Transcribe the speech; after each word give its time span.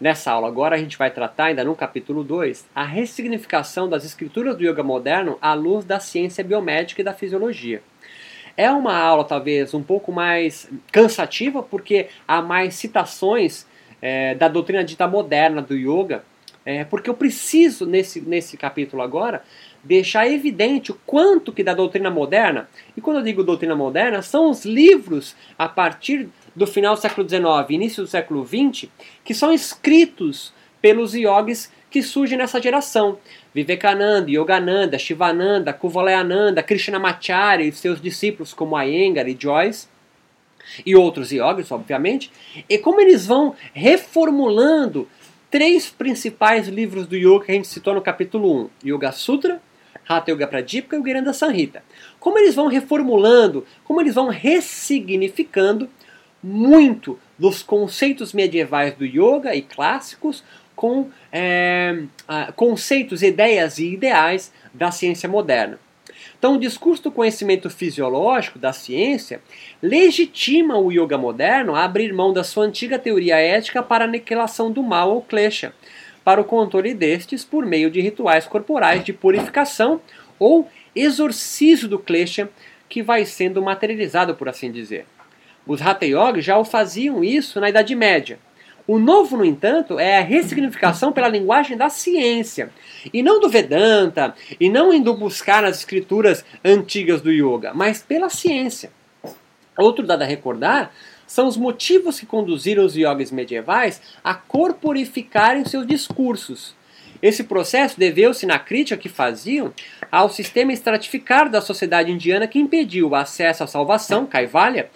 Nessa 0.00 0.30
aula 0.30 0.46
agora 0.46 0.76
a 0.76 0.78
gente 0.78 0.96
vai 0.96 1.10
tratar, 1.10 1.46
ainda 1.46 1.64
no 1.64 1.74
capítulo 1.74 2.22
2, 2.22 2.68
a 2.72 2.84
ressignificação 2.84 3.88
das 3.88 4.04
escrituras 4.04 4.56
do 4.56 4.62
yoga 4.62 4.82
moderno 4.82 5.36
à 5.42 5.54
luz 5.54 5.84
da 5.84 5.98
ciência 5.98 6.44
biomédica 6.44 7.00
e 7.00 7.04
da 7.04 7.12
fisiologia. 7.12 7.82
É 8.56 8.70
uma 8.70 8.96
aula 8.96 9.24
talvez 9.24 9.74
um 9.74 9.82
pouco 9.82 10.12
mais 10.12 10.70
cansativa, 10.92 11.64
porque 11.64 12.08
há 12.28 12.40
mais 12.40 12.76
citações 12.76 13.66
é, 14.00 14.36
da 14.36 14.46
doutrina 14.46 14.84
dita 14.84 15.08
moderna 15.08 15.60
do 15.60 15.74
yoga, 15.74 16.22
é, 16.64 16.84
porque 16.84 17.10
eu 17.10 17.14
preciso, 17.14 17.84
nesse, 17.84 18.20
nesse 18.20 18.56
capítulo 18.56 19.02
agora, 19.02 19.42
deixar 19.82 20.28
evidente 20.28 20.92
o 20.92 20.98
quanto 21.06 21.52
que 21.52 21.64
da 21.64 21.74
doutrina 21.74 22.10
moderna, 22.10 22.68
e 22.96 23.00
quando 23.00 23.16
eu 23.16 23.22
digo 23.24 23.42
doutrina 23.42 23.74
moderna, 23.74 24.22
são 24.22 24.48
os 24.48 24.64
livros 24.64 25.34
a 25.58 25.68
partir 25.68 26.28
do 26.58 26.66
final 26.66 26.94
do 26.94 27.00
século 27.00 27.26
XIX 27.28 27.44
início 27.70 28.02
do 28.02 28.08
século 28.08 28.44
XX, 28.44 28.90
que 29.24 29.32
são 29.32 29.52
escritos 29.52 30.52
pelos 30.82 31.14
yogis 31.14 31.72
que 31.90 32.02
surgem 32.02 32.36
nessa 32.36 32.60
geração. 32.60 33.18
Vivekananda, 33.54 34.30
Yogananda, 34.30 34.98
Shivananda, 34.98 35.72
Kuvalayananda, 35.72 36.62
Krishnamacharya 36.62 37.64
e 37.66 37.72
seus 37.72 38.00
discípulos 38.00 38.52
como 38.52 38.78
Iyengar 38.78 39.28
e 39.28 39.36
Joyce, 39.38 39.88
e 40.84 40.94
outros 40.94 41.32
yogis, 41.32 41.70
obviamente, 41.70 42.30
e 42.68 42.76
como 42.76 43.00
eles 43.00 43.26
vão 43.26 43.54
reformulando 43.72 45.08
três 45.50 45.88
principais 45.88 46.68
livros 46.68 47.06
do 47.06 47.16
yoga 47.16 47.46
que 47.46 47.52
a 47.52 47.54
gente 47.54 47.68
citou 47.68 47.94
no 47.94 48.02
capítulo 48.02 48.70
1, 48.84 48.90
Yoga 48.90 49.12
Sutra, 49.12 49.62
Hatha 50.06 50.30
Yoga 50.30 50.46
Pradipika 50.46 50.96
e 50.96 50.98
o 50.98 51.04
Giranda 51.04 51.32
Sanhita. 51.32 51.82
Como 52.20 52.38
eles 52.38 52.54
vão 52.54 52.66
reformulando, 52.66 53.66
como 53.84 54.00
eles 54.00 54.14
vão 54.14 54.28
ressignificando 54.28 55.88
muito 56.48 57.18
dos 57.38 57.62
conceitos 57.62 58.32
medievais 58.32 58.94
do 58.94 59.04
yoga 59.04 59.54
e 59.54 59.62
clássicos 59.62 60.42
com 60.74 61.10
é, 61.32 62.02
conceitos, 62.56 63.22
ideias 63.22 63.78
e 63.78 63.92
ideais 63.92 64.52
da 64.72 64.90
ciência 64.90 65.28
moderna. 65.28 65.78
Então, 66.38 66.54
o 66.54 66.60
discurso 66.60 67.02
do 67.04 67.10
conhecimento 67.10 67.68
fisiológico 67.68 68.60
da 68.60 68.72
ciência 68.72 69.40
legitima 69.82 70.78
o 70.78 70.92
yoga 70.92 71.18
moderno 71.18 71.74
a 71.74 71.84
abrir 71.84 72.12
mão 72.12 72.32
da 72.32 72.44
sua 72.44 72.64
antiga 72.64 72.98
teoria 72.98 73.36
ética 73.36 73.82
para 73.82 74.04
a 74.04 74.08
aniquilação 74.08 74.70
do 74.70 74.82
mal 74.82 75.10
ou 75.10 75.20
klesha, 75.20 75.72
para 76.24 76.40
o 76.40 76.44
controle 76.44 76.94
destes 76.94 77.44
por 77.44 77.66
meio 77.66 77.90
de 77.90 78.00
rituais 78.00 78.46
corporais 78.46 79.02
de 79.02 79.12
purificação 79.12 80.00
ou 80.38 80.68
exorcismo 80.94 81.88
do 81.88 81.98
klesha 81.98 82.48
que 82.88 83.02
vai 83.02 83.24
sendo 83.24 83.60
materializado, 83.60 84.34
por 84.34 84.48
assim 84.48 84.70
dizer. 84.70 85.06
Os 85.68 85.82
Hatha 85.82 86.06
Yoga 86.06 86.40
já 86.40 86.56
o 86.56 86.64
faziam 86.64 87.22
isso 87.22 87.60
na 87.60 87.68
Idade 87.68 87.94
Média. 87.94 88.38
O 88.86 88.98
novo, 88.98 89.36
no 89.36 89.44
entanto, 89.44 89.98
é 89.98 90.16
a 90.16 90.22
ressignificação 90.22 91.12
pela 91.12 91.28
linguagem 91.28 91.76
da 91.76 91.90
ciência, 91.90 92.70
e 93.12 93.22
não 93.22 93.38
do 93.38 93.50
Vedanta, 93.50 94.34
e 94.58 94.70
não 94.70 94.94
indo 94.94 95.12
buscar 95.12 95.62
nas 95.62 95.76
escrituras 95.80 96.42
antigas 96.64 97.20
do 97.20 97.30
yoga, 97.30 97.74
mas 97.74 98.02
pela 98.02 98.30
ciência. 98.30 98.90
Outro 99.76 100.06
dado 100.06 100.22
a 100.22 100.24
recordar 100.24 100.90
são 101.26 101.46
os 101.46 101.58
motivos 101.58 102.18
que 102.18 102.24
conduziram 102.24 102.82
os 102.82 102.96
yogis 102.96 103.30
medievais 103.30 104.00
a 104.24 104.32
corporificarem 104.32 105.66
seus 105.66 105.86
discursos. 105.86 106.74
Esse 107.20 107.44
processo 107.44 107.98
deveu-se 107.98 108.46
na 108.46 108.58
crítica 108.58 108.96
que 108.96 109.08
faziam 109.08 109.74
ao 110.10 110.30
sistema 110.30 110.72
estratificado 110.72 111.50
da 111.50 111.60
sociedade 111.60 112.10
indiana 112.10 112.46
que 112.46 112.58
impediu 112.58 113.10
o 113.10 113.14
acesso 113.14 113.64
à 113.64 113.66
salvação, 113.66 114.24
Kaivalya, 114.24 114.88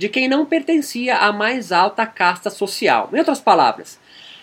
de 0.00 0.08
quem 0.08 0.28
não 0.28 0.46
pertencia 0.46 1.18
à 1.18 1.30
mais 1.30 1.70
alta 1.70 2.06
casta 2.06 2.48
social. 2.48 3.10
Em 3.12 3.18
outras 3.18 3.38
palavras, 3.38 4.00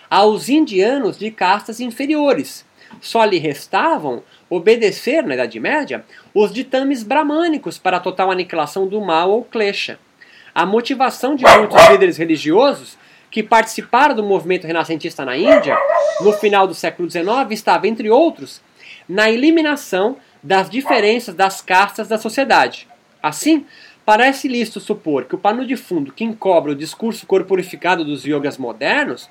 aos 0.08 0.48
indianos 0.48 1.18
de 1.18 1.32
castas 1.32 1.80
inferiores. 1.80 2.64
Só 3.00 3.24
lhe 3.24 3.38
restavam 3.38 4.22
obedecer, 4.48 5.24
na 5.24 5.34
Idade 5.34 5.58
Média, 5.58 6.04
os 6.32 6.52
ditames 6.52 7.02
bramânicos 7.02 7.76
para 7.76 7.96
a 7.96 8.00
total 8.00 8.30
aniquilação 8.30 8.86
do 8.86 9.00
mal 9.00 9.32
ou 9.32 9.42
klesha. 9.42 9.98
A 10.54 10.64
motivação 10.64 11.34
de 11.34 11.44
muitos 11.44 11.88
líderes 11.88 12.16
religiosos 12.16 12.96
que 13.28 13.42
participaram 13.42 14.14
do 14.14 14.22
movimento 14.22 14.64
renascentista 14.64 15.24
na 15.24 15.36
Índia, 15.36 15.76
no 16.20 16.32
final 16.34 16.68
do 16.68 16.74
século 16.74 17.10
XIX, 17.10 17.26
estava, 17.50 17.88
entre 17.88 18.08
outros, 18.08 18.62
na 19.08 19.28
eliminação 19.28 20.18
das 20.40 20.70
diferenças 20.70 21.34
das 21.34 21.60
castas 21.60 22.06
da 22.06 22.16
sociedade. 22.16 22.86
Assim, 23.20 23.66
Parece 24.08 24.48
lícito 24.48 24.80
supor 24.80 25.26
que 25.26 25.34
o 25.34 25.38
pano 25.38 25.66
de 25.66 25.76
fundo 25.76 26.14
que 26.14 26.24
encobre 26.24 26.72
o 26.72 26.74
discurso 26.74 27.26
corporificado 27.26 28.02
dos 28.06 28.24
yogas 28.24 28.56
modernos 28.56 29.28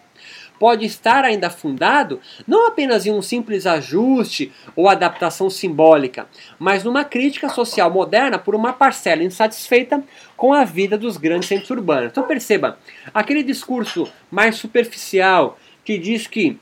pode 0.59 0.85
estar 0.85 1.25
ainda 1.25 1.49
fundado 1.49 2.21
não 2.47 2.67
apenas 2.67 3.03
em 3.07 3.11
um 3.11 3.19
simples 3.19 3.65
ajuste 3.65 4.51
ou 4.75 4.87
adaptação 4.87 5.49
simbólica, 5.49 6.27
mas 6.59 6.83
numa 6.83 7.03
crítica 7.03 7.49
social 7.49 7.89
moderna 7.89 8.37
por 8.37 8.53
uma 8.53 8.71
parcela 8.71 9.23
insatisfeita 9.23 10.03
com 10.35 10.53
a 10.53 10.63
vida 10.63 10.95
dos 10.95 11.17
grandes 11.17 11.49
centros 11.49 11.71
urbanos. 11.71 12.11
Então 12.11 12.27
perceba, 12.27 12.77
aquele 13.11 13.41
discurso 13.41 14.07
mais 14.29 14.57
superficial 14.57 15.57
que 15.83 15.97
diz 15.97 16.27
que 16.27 16.59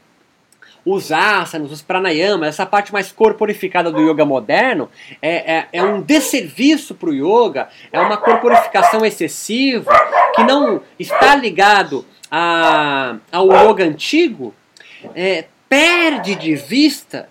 os 0.85 1.11
asanas, 1.11 1.71
os 1.71 1.81
pranayamas, 1.81 2.49
essa 2.49 2.65
parte 2.65 2.93
mais 2.93 3.11
corporificada 3.11 3.91
do 3.91 3.99
yoga 3.99 4.23
moderno, 4.23 4.89
é, 5.21 5.55
é, 5.55 5.67
é 5.73 5.83
um 5.83 5.99
desserviço 5.99 6.93
para 6.93 7.09
o 7.09 7.13
yoga, 7.13 7.67
é 7.91 7.99
uma 7.99 8.17
corporificação 8.17 9.03
excessiva, 9.03 9.91
que 10.35 10.43
não 10.43 10.81
está 10.99 11.35
ligado 11.35 12.05
a, 12.29 13.15
ao 13.31 13.47
yoga 13.47 13.83
antigo, 13.83 14.53
é, 15.15 15.45
perde 15.67 16.35
de 16.35 16.55
vista 16.55 17.29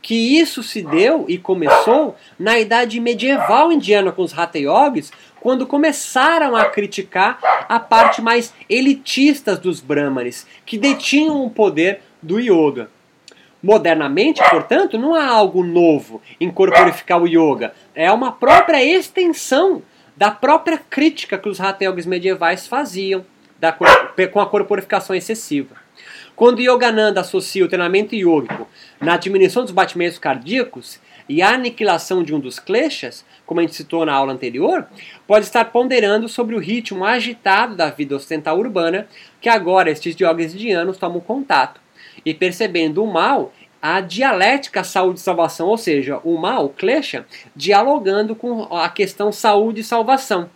que 0.00 0.38
isso 0.38 0.62
se 0.62 0.82
deu 0.82 1.24
e 1.26 1.36
começou 1.36 2.14
na 2.38 2.58
idade 2.60 3.00
medieval 3.00 3.72
indiana 3.72 4.12
com 4.12 4.22
os 4.22 4.38
Hatha 4.38 4.56
Yogis, 4.56 5.10
quando 5.40 5.66
começaram 5.66 6.54
a 6.54 6.64
criticar 6.66 7.38
a 7.68 7.80
parte 7.80 8.22
mais 8.22 8.54
elitista 8.70 9.56
dos 9.56 9.80
Brahmanes, 9.80 10.46
que 10.64 10.78
detinham 10.78 11.44
o 11.44 11.50
poder 11.50 12.02
do 12.22 12.38
yoga. 12.38 12.90
Modernamente, 13.62 14.42
portanto, 14.50 14.98
não 14.98 15.14
há 15.14 15.26
algo 15.26 15.62
novo 15.64 16.20
em 16.40 16.50
corporificar 16.50 17.20
o 17.20 17.26
yoga. 17.26 17.72
É 17.94 18.10
uma 18.12 18.32
própria 18.32 18.84
extensão 18.84 19.82
da 20.16 20.30
própria 20.30 20.78
crítica 20.78 21.36
que 21.36 21.48
os 21.48 21.60
Hatha 21.60 21.84
Yogis 21.84 22.06
medievais 22.06 22.66
faziam 22.66 23.24
da, 23.58 23.72
com 23.72 24.40
a 24.40 24.46
corporificação 24.46 25.14
excessiva. 25.16 25.76
Quando 26.34 26.60
Yogananda 26.60 27.20
associa 27.20 27.64
o 27.64 27.68
treinamento 27.68 28.14
yógico 28.14 28.68
na 29.00 29.16
diminuição 29.16 29.62
dos 29.62 29.72
batimentos 29.72 30.18
cardíacos 30.18 31.00
e 31.28 31.40
a 31.40 31.50
aniquilação 31.50 32.22
de 32.22 32.34
um 32.34 32.38
dos 32.38 32.58
kleshas, 32.58 33.24
como 33.46 33.60
a 33.60 33.62
gente 33.62 33.74
citou 33.74 34.04
na 34.04 34.12
aula 34.12 34.32
anterior, 34.32 34.86
pode 35.26 35.46
estar 35.46 35.64
ponderando 35.66 36.28
sobre 36.28 36.54
o 36.54 36.58
ritmo 36.58 37.04
agitado 37.04 37.74
da 37.74 37.90
vida 37.90 38.14
ocidental 38.14 38.58
urbana 38.58 39.08
que 39.40 39.48
agora 39.48 39.90
estes 39.90 40.14
yogis 40.18 40.54
indianos 40.54 40.98
tomam 40.98 41.20
contato 41.20 41.80
e 42.26 42.34
percebendo 42.34 43.04
o 43.04 43.06
mal, 43.06 43.52
a 43.80 44.00
dialética 44.00 44.82
saúde 44.82 45.20
e 45.20 45.22
salvação, 45.22 45.68
ou 45.68 45.78
seja, 45.78 46.20
o 46.24 46.36
mal, 46.36 46.68
klesha, 46.68 47.24
dialogando 47.54 48.34
com 48.34 48.64
a 48.64 48.88
questão 48.88 49.30
saúde 49.30 49.82
e 49.82 49.84
salvação, 49.84 50.50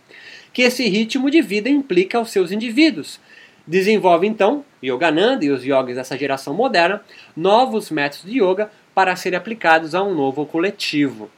que 0.51 0.63
esse 0.63 0.89
ritmo 0.89 1.31
de 1.31 1.41
vida 1.41 1.69
implica 1.69 2.17
aos 2.17 2.29
seus 2.29 2.51
indivíduos. 2.51 3.21
Desenvolve 3.65 4.27
então, 4.27 4.65
Yogananda 4.83 5.45
e 5.45 5.49
os 5.49 5.63
yogis 5.63 5.95
dessa 5.95 6.17
geração 6.17 6.53
moderna, 6.53 7.01
novos 7.37 7.89
métodos 7.89 8.29
de 8.29 8.43
yoga 8.43 8.69
para 8.93 9.15
serem 9.15 9.37
aplicados 9.37 9.95
a 9.95 10.03
um 10.03 10.13
novo 10.13 10.45
coletivo. 10.45 11.31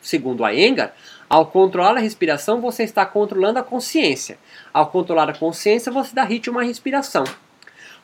Segundo 0.00 0.44
a 0.44 0.54
Engar, 0.54 0.94
ao 1.28 1.46
controlar 1.46 1.96
a 1.96 2.00
respiração, 2.00 2.60
você 2.60 2.84
está 2.84 3.04
controlando 3.04 3.58
a 3.58 3.64
consciência. 3.64 4.38
Ao 4.72 4.86
controlar 4.86 5.28
a 5.28 5.36
consciência, 5.36 5.90
você 5.90 6.14
dá 6.14 6.22
ritmo 6.22 6.60
à 6.60 6.62
respiração. 6.62 7.24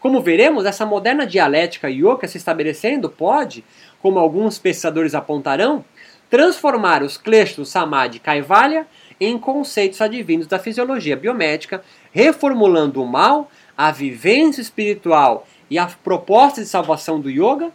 Como 0.05 0.21
veremos, 0.21 0.67
essa 0.67 0.85
moderna 0.85 1.27
dialética 1.27 1.89
yoga 1.89 2.29
se 2.29 2.37
estabelecendo 2.37 3.09
pode, 3.09 3.65
como 4.03 4.19
alguns 4.19 4.59
pesquisadores 4.59 5.15
apontarão, 5.15 5.83
transformar 6.29 7.03
os 7.03 7.17
kleshas 7.17 7.71
samadhi 7.71 8.19
kaivalya 8.19 8.87
em 9.19 9.39
conceitos 9.39 10.03
adivinhos 10.03 10.47
da 10.47 10.59
fisiologia 10.59 11.17
biomédica, 11.17 11.83
reformulando 12.13 13.03
o 13.03 13.07
mal, 13.07 13.51
a 13.75 13.91
vivência 13.91 14.61
espiritual 14.61 15.49
e 15.71 15.79
a 15.79 15.87
proposta 15.87 16.61
de 16.61 16.69
salvação 16.69 17.19
do 17.19 17.31
yoga 17.31 17.73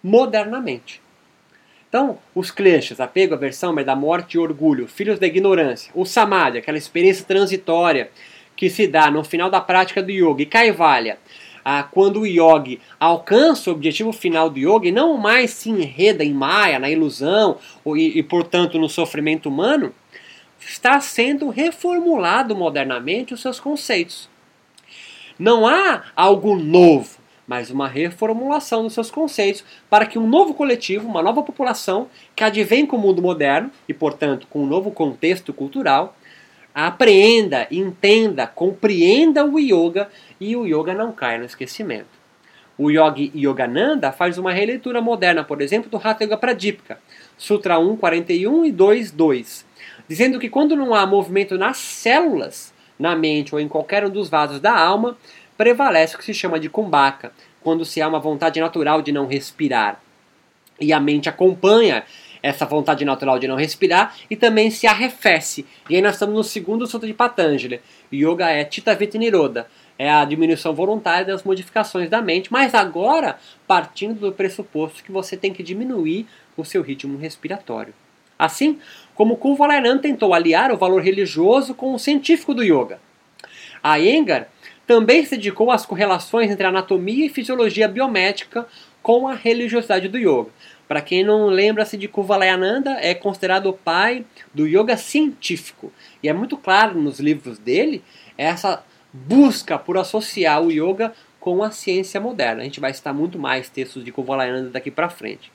modernamente. 0.00 1.02
Então, 1.88 2.18
os 2.36 2.52
kleshas, 2.52 3.00
apego, 3.00 3.34
aversão, 3.34 3.72
medo 3.72 3.86
da 3.86 3.96
morte 3.96 4.34
e 4.34 4.38
orgulho, 4.38 4.86
filhos 4.86 5.18
da 5.18 5.26
ignorância, 5.26 5.90
o 5.92 6.04
samadhi, 6.04 6.58
aquela 6.58 6.78
experiência 6.78 7.24
transitória 7.24 8.12
que 8.54 8.70
se 8.70 8.86
dá 8.86 9.10
no 9.10 9.24
final 9.24 9.50
da 9.50 9.60
prática 9.60 10.00
do 10.00 10.10
yoga, 10.10 10.42
e 10.42 10.46
kaivalya, 10.46 11.18
ah, 11.70 11.82
quando 11.82 12.20
o 12.20 12.26
yogi 12.26 12.80
alcança 12.98 13.68
o 13.68 13.74
objetivo 13.74 14.10
final 14.10 14.48
do 14.48 14.58
yoga 14.58 14.88
e 14.88 14.90
não 14.90 15.18
mais 15.18 15.50
se 15.50 15.68
enreda 15.68 16.24
em 16.24 16.32
maia, 16.32 16.78
na 16.78 16.88
ilusão 16.88 17.58
e, 17.88 18.18
e, 18.18 18.22
portanto, 18.22 18.78
no 18.78 18.88
sofrimento 18.88 19.50
humano, 19.50 19.92
está 20.58 20.98
sendo 20.98 21.50
reformulado 21.50 22.56
modernamente 22.56 23.34
os 23.34 23.42
seus 23.42 23.60
conceitos. 23.60 24.30
Não 25.38 25.66
há 25.66 26.04
algo 26.16 26.56
novo, 26.56 27.18
mas 27.46 27.70
uma 27.70 27.86
reformulação 27.86 28.84
dos 28.84 28.94
seus 28.94 29.10
conceitos 29.10 29.62
para 29.90 30.06
que 30.06 30.18
um 30.18 30.26
novo 30.26 30.54
coletivo, 30.54 31.06
uma 31.06 31.22
nova 31.22 31.42
população 31.42 32.08
que 32.34 32.42
advém 32.42 32.86
com 32.86 32.96
o 32.96 33.00
mundo 33.00 33.20
moderno 33.20 33.70
e, 33.86 33.92
portanto, 33.92 34.46
com 34.48 34.62
um 34.62 34.66
novo 34.66 34.90
contexto 34.90 35.52
cultural, 35.52 36.16
apreenda, 36.74 37.66
entenda, 37.70 38.46
compreenda 38.46 39.44
o 39.44 39.58
yoga 39.58 40.08
e 40.40 40.56
o 40.56 40.66
yoga 40.66 40.94
não 40.94 41.12
caia 41.12 41.38
no 41.38 41.44
esquecimento. 41.44 42.18
O 42.78 42.90
Yogi 42.92 43.32
Yogananda 43.34 44.12
faz 44.12 44.38
uma 44.38 44.52
releitura 44.52 45.00
moderna, 45.00 45.42
por 45.42 45.60
exemplo, 45.60 45.90
do 45.90 45.96
Hatha 45.96 46.22
Yoga 46.22 46.36
Pradipika, 46.36 47.00
Sutra 47.36 47.74
1.41 47.74 48.66
e 48.66 48.72
2.2, 48.72 49.64
dizendo 50.08 50.38
que 50.38 50.48
quando 50.48 50.76
não 50.76 50.94
há 50.94 51.04
movimento 51.04 51.58
nas 51.58 51.78
células, 51.78 52.72
na 52.96 53.16
mente 53.16 53.52
ou 53.52 53.60
em 53.60 53.66
qualquer 53.66 54.06
um 54.06 54.10
dos 54.10 54.28
vasos 54.28 54.60
da 54.60 54.72
alma, 54.78 55.18
prevalece 55.56 56.14
o 56.14 56.18
que 56.18 56.24
se 56.24 56.32
chama 56.32 56.60
de 56.60 56.70
kumbhaka, 56.70 57.32
quando 57.60 57.84
se 57.84 58.00
há 58.00 58.06
uma 58.06 58.20
vontade 58.20 58.60
natural 58.60 59.02
de 59.02 59.10
não 59.10 59.26
respirar. 59.26 60.00
E 60.80 60.92
a 60.92 61.00
mente 61.00 61.28
acompanha 61.28 62.04
essa 62.40 62.64
vontade 62.64 63.04
natural 63.04 63.40
de 63.40 63.48
não 63.48 63.56
respirar 63.56 64.14
e 64.30 64.36
também 64.36 64.70
se 64.70 64.86
arrefece. 64.86 65.66
E 65.90 65.96
aí 65.96 66.02
nós 66.02 66.14
estamos 66.14 66.36
no 66.36 66.44
segundo 66.44 66.86
sutra 66.86 67.08
de 67.08 67.14
Patanjali. 67.14 67.80
Yoga 68.12 68.48
é 68.48 68.64
Tita 68.64 68.96
Niroda, 69.14 69.66
é 69.98 70.08
a 70.08 70.24
diminuição 70.24 70.72
voluntária 70.72 71.26
das 71.26 71.42
modificações 71.42 72.08
da 72.08 72.22
mente, 72.22 72.52
mas 72.52 72.74
agora 72.74 73.38
partindo 73.66 74.20
do 74.20 74.32
pressuposto 74.32 75.02
que 75.02 75.10
você 75.10 75.36
tem 75.36 75.52
que 75.52 75.62
diminuir 75.62 76.26
o 76.56 76.64
seu 76.64 76.82
ritmo 76.82 77.18
respiratório. 77.18 77.92
Assim 78.38 78.78
como 79.14 79.36
Kuvalananda 79.36 80.02
tentou 80.02 80.32
aliar 80.32 80.70
o 80.70 80.76
valor 80.76 81.02
religioso 81.02 81.74
com 81.74 81.92
o 81.92 81.98
científico 81.98 82.54
do 82.54 82.62
yoga. 82.62 83.00
A 83.82 83.98
Engar 83.98 84.48
também 84.86 85.24
se 85.24 85.36
dedicou 85.36 85.70
às 85.70 85.84
correlações 85.84 86.50
entre 86.50 86.66
anatomia 86.66 87.26
e 87.26 87.28
fisiologia 87.28 87.88
biomédica 87.88 88.66
com 89.02 89.26
a 89.26 89.34
religiosidade 89.34 90.08
do 90.08 90.16
yoga. 90.16 90.50
Para 90.86 91.02
quem 91.02 91.22
não 91.22 91.46
lembra-se 91.48 91.98
de 91.98 92.08
Kuvalayananda, 92.08 92.92
é 93.00 93.12
considerado 93.12 93.66
o 93.66 93.74
pai 93.74 94.24
do 94.54 94.66
yoga 94.66 94.96
científico. 94.96 95.92
E 96.22 96.28
é 96.28 96.32
muito 96.32 96.56
claro 96.56 96.98
nos 96.98 97.20
livros 97.20 97.58
dele 97.58 98.02
essa 98.38 98.82
busca 99.12 99.78
por 99.78 99.96
associar 99.96 100.62
o 100.62 100.70
yoga 100.70 101.12
com 101.40 101.62
a 101.62 101.70
ciência 101.70 102.20
moderna. 102.20 102.62
A 102.62 102.64
gente 102.64 102.80
vai 102.80 102.92
citar 102.92 103.14
muito 103.14 103.38
mais 103.38 103.68
textos 103.68 104.04
de 104.04 104.12
Kuvalayananda 104.12 104.70
daqui 104.70 104.90
para 104.90 105.08
frente. 105.08 105.50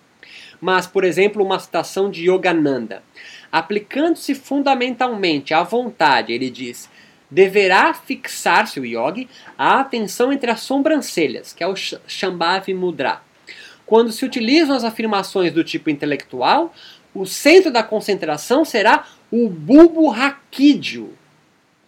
Mas, 0.60 0.88
por 0.88 1.04
exemplo, 1.04 1.44
uma 1.44 1.60
citação 1.60 2.10
de 2.10 2.30
Yogananda. 2.30 3.04
Aplicando-se 3.52 4.34
fundamentalmente 4.34 5.54
à 5.54 5.62
vontade, 5.62 6.32
ele 6.32 6.50
diz: 6.50 6.90
deverá 7.30 7.94
fixar-se 7.94 8.80
o 8.80 8.86
yogi 8.86 9.28
a 9.58 9.80
atenção 9.80 10.32
entre 10.32 10.50
as 10.50 10.62
sobrancelhas, 10.62 11.52
que 11.52 11.64
é 11.64 11.68
o 11.68 11.76
Shambhavi 11.76 12.74
Mudra. 12.74 13.22
Quando 13.86 14.12
se 14.12 14.24
utilizam 14.24 14.76
as 14.76 14.84
afirmações 14.84 15.52
do 15.52 15.64
tipo 15.64 15.90
intelectual, 15.90 16.74
o 17.14 17.26
centro 17.26 17.72
da 17.72 17.84
concentração 17.84 18.64
será 18.64 19.06
o 19.30 19.50
bulbo 19.50 20.08
raquídeo, 20.10 21.14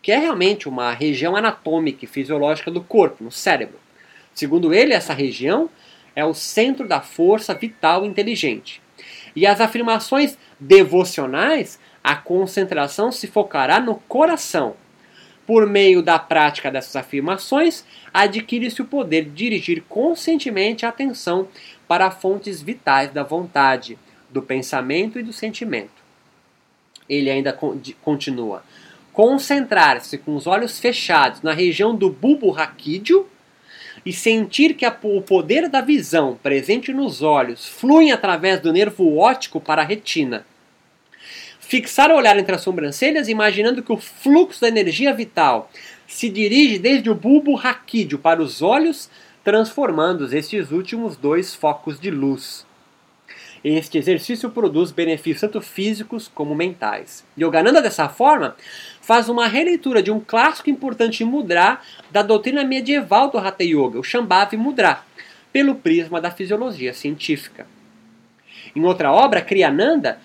que 0.05 0.11
é 0.11 0.19
realmente 0.19 0.69
uma 0.69 0.91
região 0.91 1.35
anatômica 1.35 2.05
e 2.05 2.07
fisiológica 2.07 2.69
do 2.69 2.79
corpo, 2.79 3.23
no 3.23 3.31
cérebro. 3.31 3.79
Segundo 4.35 4.71
ele, 4.71 4.93
essa 4.93 5.15
região 5.15 5.67
é 6.15 6.23
o 6.23 6.31
centro 6.31 6.87
da 6.87 7.01
força 7.01 7.55
vital 7.55 8.05
inteligente. 8.05 8.79
E 9.35 9.47
as 9.47 9.59
afirmações 9.59 10.37
devocionais, 10.59 11.79
a 12.03 12.15
concentração 12.15 13.11
se 13.11 13.25
focará 13.25 13.79
no 13.79 13.95
coração. 13.95 14.75
Por 15.43 15.65
meio 15.65 16.03
da 16.03 16.19
prática 16.19 16.69
dessas 16.69 16.95
afirmações, 16.95 17.83
adquire-se 18.13 18.83
o 18.83 18.85
poder 18.85 19.23
de 19.23 19.31
dirigir 19.31 19.81
conscientemente 19.89 20.85
a 20.85 20.89
atenção 20.89 21.47
para 21.87 22.11
fontes 22.11 22.61
vitais 22.61 23.11
da 23.11 23.23
vontade, 23.23 23.97
do 24.29 24.43
pensamento 24.43 25.17
e 25.17 25.23
do 25.23 25.33
sentimento. 25.33 26.05
Ele 27.09 27.31
ainda 27.31 27.57
continua: 28.03 28.63
concentrar-se 29.15 30.17
com 30.17 30.35
os 30.35 30.45
olhos 30.45 30.77
fechados 30.77 31.41
na 31.41 31.53
região 31.53 31.95
do 31.95 32.09
bulbo 32.09 32.51
raquídeo 32.51 33.25
e 34.05 34.11
sentir 34.11 34.73
que 34.73 34.85
a, 34.85 34.95
o 35.03 35.21
poder 35.21 35.69
da 35.69 35.79
visão 35.79 36.37
presente 36.43 36.93
nos 36.93 37.21
olhos 37.21 37.65
flui 37.65 38.11
através 38.11 38.59
do 38.59 38.73
nervo 38.73 39.17
óptico 39.17 39.61
para 39.61 39.81
a 39.81 39.85
retina. 39.85 40.45
Fixar 41.61 42.11
o 42.11 42.17
olhar 42.17 42.37
entre 42.37 42.53
as 42.53 42.61
sobrancelhas, 42.61 43.29
imaginando 43.29 43.81
que 43.81 43.93
o 43.93 43.97
fluxo 43.97 44.59
da 44.59 44.67
energia 44.67 45.13
vital 45.13 45.71
se 46.05 46.29
dirige 46.29 46.77
desde 46.77 47.09
o 47.09 47.15
bulbo 47.15 47.55
raquídeo 47.55 48.19
para 48.19 48.41
os 48.41 48.61
olhos, 48.61 49.09
transformando 49.45 50.31
estes 50.35 50.71
últimos 50.71 51.15
dois 51.15 51.55
focos 51.55 51.97
de 51.97 52.11
luz. 52.11 52.65
Este 53.67 53.97
exercício 53.97 54.51
produz 54.51 54.91
benefícios 54.91 55.41
tanto 55.41 55.59
físicos 55.59 56.27
como 56.31 56.53
mentais. 56.53 57.25
Yogananda, 57.35 57.81
dessa 57.81 58.07
forma, 58.07 58.55
faz 59.01 59.27
uma 59.27 59.47
releitura 59.47 60.03
de 60.03 60.11
um 60.11 60.19
clássico 60.19 60.69
importante 60.69 61.23
mudra 61.23 61.81
da 62.11 62.21
doutrina 62.21 62.63
medieval 62.63 63.31
do 63.31 63.39
Hatha 63.39 63.63
Yoga, 63.63 63.97
o 63.97 64.03
Shambhavi 64.03 64.55
Mudra, 64.55 65.01
pelo 65.51 65.73
prisma 65.73 66.21
da 66.21 66.29
fisiologia 66.29 66.93
científica. 66.93 67.65
Em 68.75 68.85
outra 68.85 69.11
obra, 69.11 69.41
Kriyananda, 69.41 70.19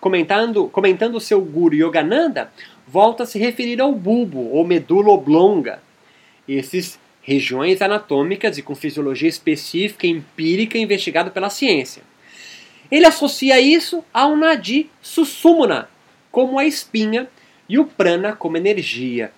comentando, 0.00 0.68
comentando 0.68 1.20
seu 1.20 1.42
guru 1.42 1.74
Yogananda, 1.74 2.50
volta 2.88 3.24
a 3.24 3.26
se 3.26 3.38
referir 3.38 3.78
ao 3.78 3.92
bulbo 3.92 4.52
ou 4.52 4.66
medula 4.66 5.10
oblonga. 5.10 5.82
Esses 6.48 6.98
regiões 7.26 7.82
anatômicas 7.82 8.56
e 8.56 8.62
com 8.62 8.76
fisiologia 8.76 9.28
específica 9.28 10.06
e 10.06 10.10
empírica 10.10 10.78
investigada 10.78 11.28
pela 11.28 11.50
ciência. 11.50 12.04
Ele 12.88 13.04
associa 13.04 13.60
isso 13.60 14.04
ao 14.14 14.36
Nadi 14.36 14.88
Susumna, 15.02 15.90
como 16.30 16.56
a 16.56 16.64
espinha, 16.64 17.28
e 17.68 17.80
o 17.80 17.84
Prana 17.84 18.36
como 18.36 18.56
energia. 18.56 19.32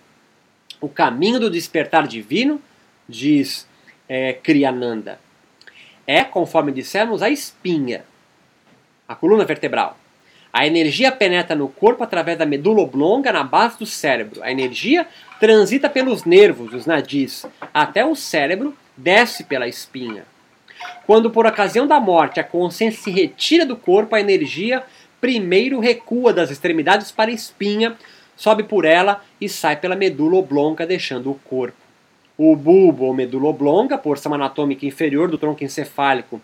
O 0.82 0.88
caminho 0.88 1.40
do 1.40 1.50
despertar 1.50 2.06
divino, 2.06 2.61
diz 3.08 3.67
é, 4.06 4.35
Kriyananda, 4.35 5.19
é, 6.06 6.23
conforme 6.23 6.70
dissemos, 6.70 7.23
a 7.23 7.31
espinha, 7.31 8.05
a 9.08 9.14
coluna 9.14 9.46
vertebral. 9.46 9.99
A 10.53 10.67
energia 10.67 11.12
penetra 11.12 11.55
no 11.55 11.69
corpo 11.69 12.03
através 12.03 12.39
da 12.39 12.47
medula 12.47 12.81
oblonga 12.81 13.33
na 13.33 13.45
base 13.45 13.79
do 13.79 13.87
cérebro. 13.87 14.43
A 14.43 14.50
energia 14.50 15.06
transita 15.39 15.89
pelos 15.91 16.25
nervos, 16.25 16.73
os 16.73 16.87
nadis, 16.87 17.47
até 17.73 18.05
o 18.05 18.15
cérebro, 18.15 18.76
desce 18.97 19.45
pela 19.45 19.69
espinha. 19.69 20.25
Quando 21.07 21.31
por 21.31 21.47
ocasião 21.47 21.87
da 21.87 22.00
morte 22.00 22.40
a 22.40 22.45
consciência 22.45 23.02
se 23.02 23.11
retira 23.11 23.67
do 23.67 23.76
corpo, 23.76 24.14
a 24.14 24.21
energia 24.21 24.83
primeiro 25.21 25.81
recua 25.81 26.33
das 26.33 26.50
extremidades 26.50 27.11
para 27.11 27.31
a 27.31 27.35
espinha, 27.35 27.97
sobe 28.37 28.62
por 28.62 28.85
ela 28.85 29.23
e 29.40 29.49
sai 29.49 29.76
pela 29.76 29.97
medula 29.97 30.37
oblonga, 30.37 30.87
deixando 30.87 31.31
o 31.31 31.35
corpo. 31.35 31.76
O 32.37 32.55
bulbo 32.55 33.05
ou 33.05 33.14
medula 33.14 33.49
oblonga, 33.49 33.99
porção 33.99 34.33
anatômica 34.33 34.87
inferior 34.87 35.28
do 35.28 35.37
tronco 35.37 35.64
encefálico 35.64 36.40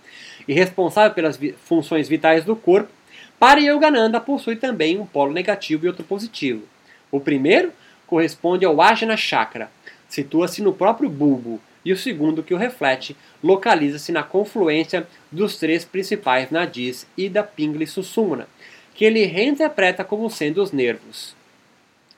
e 0.46 0.52
responsável 0.52 1.14
pelas 1.14 1.38
funções 1.58 2.08
vitais 2.08 2.44
do 2.44 2.56
corpo, 2.56 2.90
para 3.38 3.60
Yogananda 3.60 4.20
possui 4.20 4.56
também 4.56 4.98
um 4.98 5.06
polo 5.06 5.32
negativo 5.32 5.84
e 5.84 5.88
outro 5.88 6.04
positivo. 6.04 6.62
O 7.10 7.20
primeiro 7.20 7.72
corresponde 8.06 8.64
ao 8.64 8.80
Ajna 8.80 9.16
Chakra, 9.16 9.70
situa-se 10.08 10.62
no 10.62 10.72
próprio 10.72 11.08
bulbo, 11.08 11.60
e 11.84 11.92
o 11.92 11.96
segundo, 11.96 12.42
que 12.42 12.54
o 12.54 12.56
reflete, 12.56 13.14
localiza-se 13.42 14.10
na 14.10 14.22
confluência 14.22 15.06
dos 15.30 15.58
três 15.58 15.84
principais 15.84 16.50
nadis 16.50 17.06
Ida, 17.16 17.42
Pingla 17.42 17.84
e 17.84 17.86
Susumna, 17.86 18.48
que 18.94 19.04
ele 19.04 19.26
reinterpreta 19.26 20.02
como 20.02 20.30
sendo 20.30 20.62
os 20.62 20.72
nervos. 20.72 21.36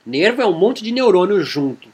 Nervo 0.05 0.41
é 0.41 0.45
um 0.45 0.57
monte 0.57 0.83
de 0.83 0.91
neurônio 0.91 1.43
junto. 1.43 1.89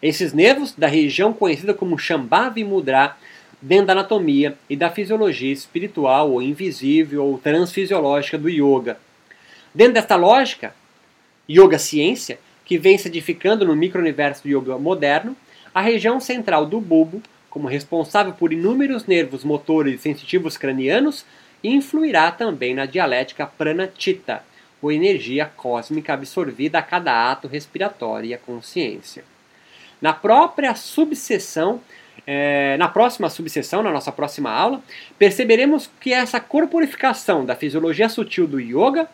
Esses 0.00 0.32
nervos, 0.32 0.72
da 0.72 0.86
região 0.86 1.34
conhecida 1.34 1.74
como 1.74 1.98
Shambhavi 1.98 2.64
Mudra, 2.64 3.16
dentro 3.60 3.86
da 3.86 3.92
anatomia 3.92 4.56
e 4.68 4.76
da 4.76 4.90
fisiologia 4.90 5.52
espiritual 5.52 6.30
ou 6.32 6.42
invisível 6.42 7.24
ou 7.24 7.38
transfisiológica 7.38 8.38
do 8.38 8.48
yoga. 8.48 8.98
Dentro 9.74 9.94
desta 9.94 10.16
lógica, 10.16 10.74
yoga 11.48 11.78
ciência, 11.78 12.38
que 12.64 12.78
vem 12.78 12.96
se 12.96 13.08
edificando 13.08 13.64
no 13.64 13.76
micro-universo 13.76 14.42
do 14.42 14.48
yoga 14.48 14.78
moderno, 14.78 15.36
a 15.74 15.80
região 15.80 16.20
central 16.20 16.66
do 16.66 16.80
bulbo, 16.80 17.22
como 17.48 17.68
responsável 17.68 18.32
por 18.32 18.52
inúmeros 18.52 19.06
nervos 19.06 19.44
motores 19.44 19.94
e 19.94 20.02
sensitivos 20.02 20.56
cranianos, 20.56 21.24
influirá 21.62 22.30
também 22.30 22.74
na 22.74 22.86
dialética 22.86 23.46
pranachita, 23.46 24.42
ou 24.82 24.90
energia 24.90 25.44
cósmica 25.44 26.14
absorvida 26.14 26.78
a 26.78 26.82
cada 26.82 27.30
ato 27.30 27.46
respiratório 27.46 28.30
e 28.30 28.34
a 28.34 28.38
consciência. 28.38 29.24
Na 30.00 30.12
própria 30.12 30.74
subseção 30.74 31.80
é, 32.32 32.76
na 32.76 32.86
próxima 32.86 33.28
subseção, 33.28 33.82
na 33.82 33.90
nossa 33.90 34.12
próxima 34.12 34.52
aula, 34.52 34.80
perceberemos 35.18 35.90
que 36.00 36.12
essa 36.12 36.38
corporificação 36.38 37.44
da 37.44 37.56
fisiologia 37.56 38.08
sutil 38.08 38.46
do 38.46 38.60
yoga 38.60 39.08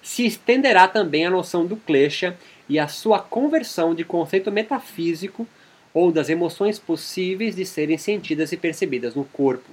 se 0.00 0.24
estenderá 0.24 0.86
também 0.86 1.26
à 1.26 1.30
noção 1.30 1.66
do 1.66 1.74
klesha 1.74 2.38
e 2.68 2.78
à 2.78 2.86
sua 2.86 3.18
conversão 3.18 3.92
de 3.92 4.04
conceito 4.04 4.52
metafísico 4.52 5.48
ou 5.92 6.12
das 6.12 6.28
emoções 6.28 6.78
possíveis 6.78 7.56
de 7.56 7.66
serem 7.66 7.98
sentidas 7.98 8.52
e 8.52 8.56
percebidas 8.56 9.16
no 9.16 9.24
corpo. 9.24 9.68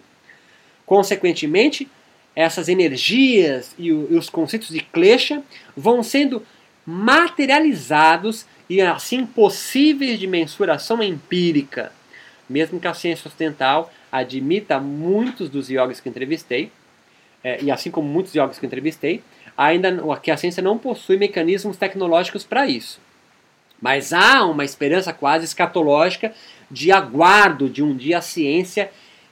Consequentemente, 0.83 1.87
essas 2.35 2.67
energias 2.67 3.75
e, 3.77 3.91
os 3.91 4.27
conceitos 4.27 4.69
de 4.69 4.81
klesha 4.81 5.43
vão 5.75 6.01
sendo 6.01 6.43
materializados 6.83 8.47
e 8.67 8.81
assim 8.81 9.23
possíveis 9.23 10.19
de 10.19 10.25
mensuração 10.25 11.03
empírica. 11.03 11.91
Mesmo 12.49 12.79
que 12.79 12.87
a 12.87 12.93
ciência 12.93 13.27
ocidental 13.27 13.91
admita 14.11 14.79
muitos 14.79 15.49
dos 15.49 15.69
yogis 15.69 15.99
que 15.99 16.09
entrevistei, 16.09 16.71
é, 17.43 17.61
e 17.61 17.71
assim 17.71 17.91
como 17.91 18.07
muitos 18.07 18.33
yogis 18.33 18.59
que 18.59 18.65
entrevistei, 18.65 19.21
ainda 19.57 19.91
que 20.21 20.31
a 20.31 20.37
ciência 20.37 20.61
não 20.61 20.77
possui 20.77 21.17
mecanismos 21.17 21.77
tecnológicos 21.77 22.43
para 22.43 22.67
isso. 22.67 22.99
Mas 23.81 24.13
há 24.13 24.45
uma 24.45 24.65
esperança 24.65 25.13
quase 25.13 25.45
escatológica 25.45 26.33
de 26.69 26.91
aguardo 26.91 27.69
de 27.69 27.83
um 27.83 27.95
dia 27.95 28.19
a 28.19 28.21
ciência 28.21 28.89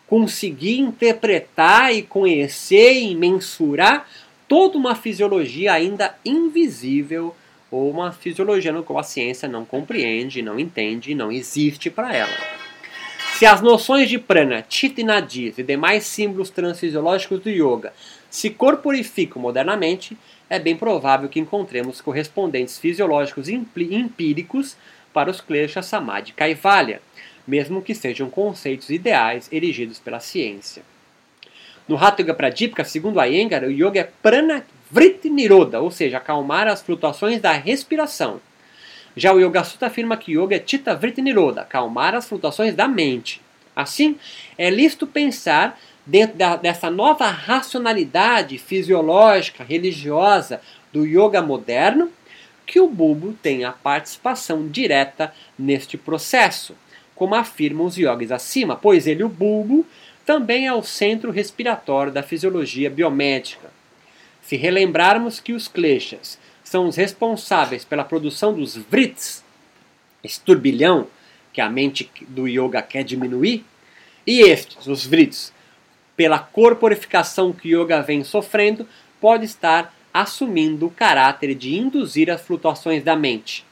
conseguir 0.07 0.79
interpretar 0.79 1.93
e 1.93 2.03
conhecer 2.03 2.93
e 2.93 3.15
mensurar 3.15 4.07
toda 4.47 4.77
uma 4.77 4.95
fisiologia 4.95 5.73
ainda 5.73 6.15
invisível 6.23 7.35
ou 7.71 7.89
uma 7.89 8.11
fisiologia 8.11 8.71
no 8.71 8.83
qual 8.83 8.99
a 8.99 9.03
ciência 9.03 9.49
não 9.49 9.65
compreende, 9.65 10.41
não 10.41 10.59
entende, 10.59 11.15
não 11.15 11.31
existe 11.31 11.89
para 11.89 12.15
ela. 12.15 12.64
Se 13.37 13.45
as 13.45 13.59
noções 13.61 14.07
de 14.07 14.17
prana, 14.17 14.63
chitta 14.69 15.01
e 15.01 15.03
nadis 15.03 15.57
e 15.57 15.63
demais 15.63 16.05
símbolos 16.05 16.49
transfisiológicos 16.49 17.41
do 17.41 17.49
yoga 17.49 17.91
se 18.29 18.49
corporificam 18.49 19.41
modernamente, 19.41 20.17
é 20.49 20.57
bem 20.57 20.77
provável 20.77 21.27
que 21.27 21.37
encontremos 21.37 21.99
correspondentes 21.99 22.79
fisiológicos 22.79 23.49
empíricos 23.49 24.77
para 25.13 25.29
os 25.29 25.41
kleshas 25.41 25.85
samadhi 25.85 26.31
kaivalya, 26.31 27.01
mesmo 27.45 27.81
que 27.81 27.93
sejam 27.93 28.29
conceitos 28.29 28.89
ideais 28.89 29.49
erigidos 29.51 29.99
pela 29.99 30.21
ciência. 30.21 30.81
No 31.89 31.97
Hatha 31.97 32.21
Yoga 32.21 32.33
Pradipika, 32.33 32.85
segundo 32.85 33.21
Iyengar, 33.21 33.65
o 33.65 33.69
yoga 33.69 33.99
é 33.99 34.09
prana 34.21 34.65
vritti 34.89 35.29
niroda, 35.29 35.81
ou 35.81 35.91
seja, 35.91 36.19
acalmar 36.19 36.69
as 36.69 36.81
flutuações 36.81 37.41
da 37.41 37.51
respiração. 37.51 38.39
Já 39.15 39.33
o 39.33 39.39
Yoga 39.39 39.63
Sutta 39.63 39.87
afirma 39.87 40.17
que 40.17 40.33
yoga 40.33 40.55
é 40.55 40.63
chitta 40.65 40.95
vritti 40.95 41.21
niroda, 41.21 41.61
acalmar 41.61 42.13
as 42.13 42.27
flutuações 42.27 42.75
da 42.75 42.87
mente. 42.87 43.41
Assim, 43.75 44.17
é 44.57 44.69
lícito 44.69 45.07
pensar 45.07 45.79
dentro 46.05 46.37
da, 46.37 46.55
dessa 46.55 46.89
nova 46.89 47.29
racionalidade 47.29 48.57
fisiológica, 48.57 49.63
religiosa 49.63 50.61
do 50.91 51.05
yoga 51.05 51.41
moderno, 51.41 52.11
que 52.65 52.79
o 52.79 52.87
bulbo 52.87 53.33
tem 53.41 53.63
a 53.63 53.71
participação 53.71 54.67
direta 54.67 55.33
neste 55.57 55.97
processo 55.97 56.75
como 57.15 57.33
afirmam 57.33 57.85
os 57.85 57.97
yogis 57.97 58.31
acima, 58.31 58.75
pois 58.75 59.07
ele, 59.07 59.23
o 59.23 59.29
bulbo, 59.29 59.85
também 60.25 60.67
é 60.67 60.73
o 60.73 60.83
centro 60.83 61.31
respiratório 61.31 62.11
da 62.11 62.21
fisiologia 62.21 62.89
biomédica. 62.89 63.71
Se 64.41 64.57
relembrarmos 64.57 65.39
que 65.39 65.53
os 65.53 65.67
kleshas 65.67 66.37
são 66.65 66.87
os 66.87 66.95
responsáveis 66.95 67.85
pela 67.85 68.03
produção 68.03 68.53
dos 68.53 68.75
vrits, 68.75 69.45
esse 70.23 70.41
turbilhão 70.41 71.07
que 71.53 71.61
a 71.61 71.69
mente 71.69 72.11
do 72.27 72.47
yoga 72.47 72.81
quer 72.81 73.03
diminuir, 73.03 73.63
e 74.25 74.41
estes, 74.41 74.87
os 74.87 75.05
vrits, 75.05 75.53
pela 76.17 76.39
corporificação 76.39 77.53
que 77.53 77.73
o 77.73 77.83
yoga 77.83 78.01
vem 78.01 78.23
sofrendo, 78.23 78.87
pode 79.21 79.45
estar 79.45 79.93
assumindo 80.11 80.87
o 80.87 80.91
caráter 80.91 81.53
de 81.53 81.75
induzir 81.75 82.31
as 82.31 82.41
flutuações 82.41 83.03
da 83.03 83.15
mente. 83.15 83.63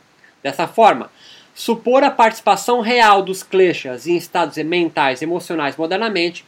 Dessa 0.44 0.68
forma, 0.68 1.12
supor 1.56 2.04
a 2.04 2.12
participação 2.12 2.80
real 2.80 3.24
dos 3.24 3.42
kleshas 3.42 4.06
em 4.06 4.16
estados 4.16 4.58
mentais 4.58 5.22
emocionais 5.22 5.76
modernamente 5.76 6.46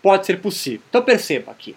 pode 0.00 0.24
ser 0.24 0.40
possível. 0.40 0.82
Então 0.88 1.02
perceba 1.02 1.50
aqui, 1.50 1.72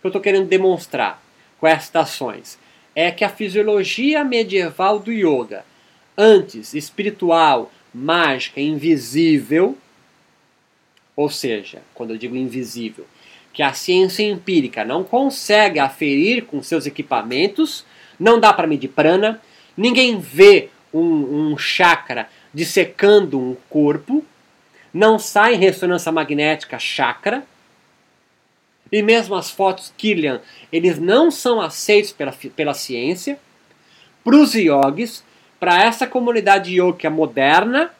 que 0.00 0.06
eu 0.06 0.08
estou 0.08 0.20
querendo 0.20 0.48
demonstrar 0.48 1.22
com 1.58 1.66
essas 1.66 1.94
ações 1.96 2.58
é 2.94 3.10
que 3.10 3.24
a 3.24 3.28
fisiologia 3.28 4.22
medieval 4.24 4.98
do 4.98 5.12
yoga, 5.12 5.64
antes 6.16 6.74
espiritual, 6.74 7.72
mágica, 7.92 8.60
invisível, 8.60 9.76
ou 11.16 11.28
seja, 11.28 11.82
quando 11.94 12.10
eu 12.10 12.18
digo 12.18 12.36
invisível, 12.36 13.06
que 13.52 13.62
a 13.62 13.72
ciência 13.72 14.24
empírica 14.24 14.84
não 14.84 15.04
consegue 15.04 15.78
aferir 15.78 16.44
com 16.44 16.62
seus 16.62 16.86
equipamentos, 16.86 17.84
não 18.18 18.40
dá 18.40 18.52
para 18.52 18.66
medir 18.66 18.88
prana, 18.88 19.40
ninguém 19.76 20.18
vê 20.18 20.70
um, 20.92 21.52
um 21.52 21.58
chakra 21.58 22.28
dissecando 22.52 23.38
um 23.38 23.56
corpo, 23.68 24.24
não 24.92 25.18
sai 25.18 25.54
ressonância 25.54 26.10
magnética 26.12 26.78
chakra, 26.78 27.44
e 28.94 29.02
mesmo 29.02 29.34
as 29.34 29.50
fotos 29.50 29.92
Killian, 29.96 30.40
eles 30.72 31.00
não 31.00 31.28
são 31.28 31.60
aceitos 31.60 32.12
pela, 32.12 32.32
pela 32.54 32.74
ciência. 32.74 33.40
Para 34.22 34.36
os 34.36 34.54
yogis, 34.54 35.24
para 35.58 35.82
essa 35.82 36.06
comunidade 36.06 36.80
yoga 36.80 37.10
moderna, 37.10 37.90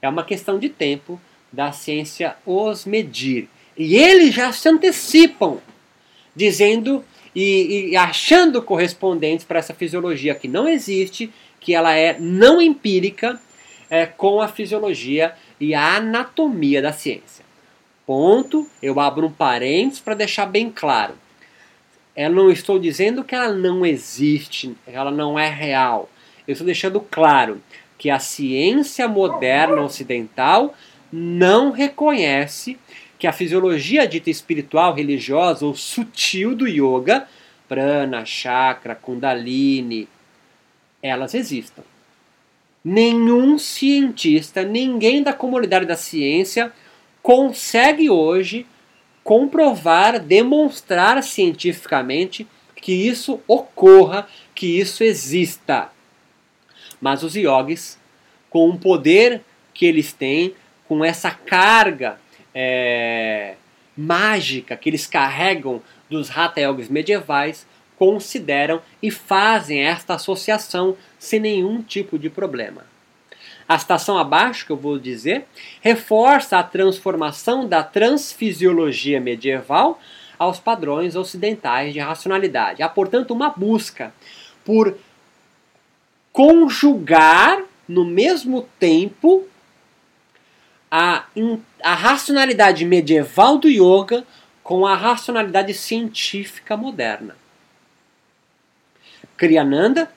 é 0.00 0.08
uma 0.08 0.22
questão 0.22 0.60
de 0.60 0.68
tempo 0.68 1.20
da 1.50 1.72
ciência 1.72 2.36
os 2.46 2.84
medir. 2.84 3.48
E 3.76 3.96
eles 3.96 4.32
já 4.32 4.52
se 4.52 4.68
antecipam, 4.68 5.58
dizendo 6.36 7.04
e, 7.34 7.88
e 7.90 7.96
achando 7.96 8.62
correspondentes 8.62 9.44
para 9.44 9.58
essa 9.58 9.74
fisiologia 9.74 10.36
que 10.36 10.46
não 10.46 10.68
existe 10.68 11.32
que 11.58 11.74
ela 11.74 11.96
é 11.96 12.16
não 12.20 12.62
empírica 12.62 13.40
é, 13.90 14.06
com 14.06 14.40
a 14.40 14.46
fisiologia 14.46 15.34
e 15.58 15.74
a 15.74 15.96
anatomia 15.96 16.80
da 16.80 16.92
ciência. 16.92 17.45
Ponto. 18.06 18.66
Eu 18.80 19.00
abro 19.00 19.26
um 19.26 19.32
parênteses 19.32 20.00
para 20.00 20.14
deixar 20.14 20.46
bem 20.46 20.70
claro. 20.70 21.14
Eu 22.16 22.30
não 22.30 22.50
estou 22.50 22.78
dizendo 22.78 23.24
que 23.24 23.34
ela 23.34 23.52
não 23.52 23.84
existe, 23.84 24.74
ela 24.86 25.10
não 25.10 25.38
é 25.38 25.50
real. 25.50 26.08
Eu 26.46 26.52
estou 26.52 26.64
deixando 26.64 27.00
claro 27.00 27.60
que 27.98 28.08
a 28.08 28.18
ciência 28.18 29.08
moderna 29.08 29.82
ocidental 29.82 30.74
não 31.12 31.70
reconhece 31.70 32.78
que 33.18 33.26
a 33.26 33.32
fisiologia 33.32 34.06
dita 34.06 34.30
espiritual, 34.30 34.94
religiosa 34.94 35.64
ou 35.66 35.74
sutil 35.74 36.54
do 36.54 36.66
yoga, 36.66 37.26
prana, 37.68 38.24
chakra, 38.24 38.94
kundalini, 38.94 40.08
elas 41.02 41.34
existam. 41.34 41.82
Nenhum 42.84 43.58
cientista, 43.58 44.62
ninguém 44.62 45.22
da 45.22 45.32
comunidade 45.32 45.86
da 45.86 45.96
ciência 45.96 46.72
consegue 47.26 48.08
hoje 48.08 48.64
comprovar, 49.24 50.20
demonstrar 50.20 51.20
cientificamente 51.24 52.46
que 52.76 52.92
isso 52.92 53.40
ocorra, 53.48 54.28
que 54.54 54.78
isso 54.78 55.02
exista. 55.02 55.90
Mas 57.00 57.24
os 57.24 57.34
yogis, 57.34 57.98
com 58.48 58.70
o 58.70 58.78
poder 58.78 59.40
que 59.74 59.84
eles 59.84 60.12
têm, 60.12 60.54
com 60.86 61.04
essa 61.04 61.32
carga 61.32 62.16
é, 62.54 63.56
mágica 63.96 64.76
que 64.76 64.88
eles 64.88 65.04
carregam 65.08 65.82
dos 66.08 66.30
Hatha 66.30 66.60
Yogis 66.60 66.88
medievais, 66.88 67.66
consideram 67.98 68.80
e 69.02 69.10
fazem 69.10 69.80
esta 69.80 70.14
associação 70.14 70.96
sem 71.18 71.40
nenhum 71.40 71.82
tipo 71.82 72.20
de 72.20 72.30
problema. 72.30 72.84
A 73.68 73.78
citação 73.78 74.16
abaixo, 74.16 74.64
que 74.64 74.72
eu 74.72 74.76
vou 74.76 74.98
dizer, 74.98 75.46
reforça 75.80 76.58
a 76.58 76.62
transformação 76.62 77.68
da 77.68 77.82
transfisiologia 77.82 79.20
medieval 79.20 80.00
aos 80.38 80.60
padrões 80.60 81.16
ocidentais 81.16 81.92
de 81.92 81.98
racionalidade. 81.98 82.82
Há, 82.82 82.88
portanto, 82.88 83.32
uma 83.32 83.50
busca 83.50 84.14
por 84.64 84.96
conjugar 86.32 87.62
no 87.88 88.04
mesmo 88.04 88.68
tempo 88.78 89.46
a, 90.90 91.24
a 91.82 91.94
racionalidade 91.94 92.84
medieval 92.84 93.58
do 93.58 93.68
yoga 93.68 94.24
com 94.62 94.86
a 94.86 94.94
racionalidade 94.94 95.72
científica 95.74 96.76
moderna. 96.76 97.36
Kriyananda, 99.36 100.10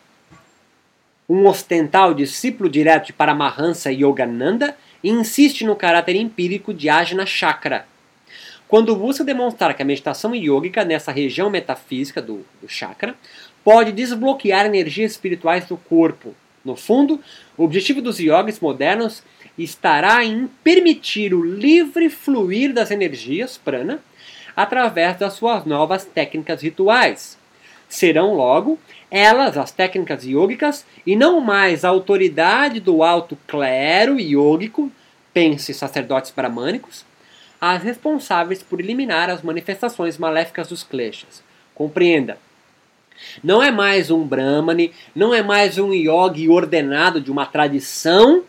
um 1.30 1.46
ostental 1.46 2.14
discípulo 2.14 2.68
direto 2.68 3.08
de 3.08 3.14
Paramahansa 3.14 3.92
Yogananda, 3.92 4.76
insiste 5.04 5.64
no 5.64 5.76
caráter 5.76 6.16
empírico 6.16 6.74
de 6.74 6.90
Ajna 6.90 7.26
Chakra, 7.26 7.86
quando 8.68 8.96
busca 8.96 9.24
demonstrar 9.24 9.76
que 9.76 9.82
a 9.82 9.86
meditação 9.86 10.34
yógica 10.34 10.84
nessa 10.84 11.12
região 11.12 11.50
metafísica 11.50 12.22
do, 12.22 12.46
do 12.62 12.68
chakra 12.68 13.16
pode 13.64 13.92
desbloquear 13.92 14.66
energias 14.66 15.12
espirituais 15.12 15.66
do 15.66 15.76
corpo. 15.76 16.36
No 16.64 16.76
fundo, 16.76 17.20
o 17.58 17.64
objetivo 17.64 18.02
dos 18.02 18.20
yogis 18.20 18.60
modernos 18.60 19.24
estará 19.58 20.24
em 20.24 20.48
permitir 20.64 21.34
o 21.34 21.44
livre 21.44 22.10
fluir 22.10 22.74
das 22.74 22.92
energias 22.92 23.58
prana 23.58 24.00
através 24.56 25.18
das 25.18 25.34
suas 25.34 25.66
novas 25.66 26.06
técnicas 26.06 26.62
rituais, 26.62 27.38
serão 27.88 28.36
logo 28.36 28.78
elas, 29.12 29.58
as 29.58 29.72
técnicas 29.72 30.24
yogicas, 30.24 30.86
e 31.06 31.16
não 31.16 31.42
mais 31.42 31.84
a 31.84 31.90
autoridade 31.90 32.80
do 32.80 33.04
alto 33.04 33.38
clero 33.48 34.20
yógico, 34.20 34.92
pense 35.34 35.74
sacerdotes 35.74 36.32
bramânicos, 36.32 37.06
as 37.60 37.84
responsáveis 37.84 38.64
por 38.64 38.80
eliminar 38.80 39.30
as 39.30 39.42
manifestações 39.42 40.18
maléficas 40.18 40.70
dos 40.70 40.84
kleshas. 40.84 41.44
Compreenda. 41.74 42.38
Não 43.44 43.62
é 43.62 43.70
mais 43.70 44.10
um 44.10 44.26
brahmane, 44.26 44.94
não 45.14 45.34
é 45.34 45.44
mais 45.44 45.78
um 45.78 45.94
yogi 45.94 46.48
ordenado 46.48 47.20
de 47.20 47.32
uma 47.32 47.46
tradição 47.46 48.44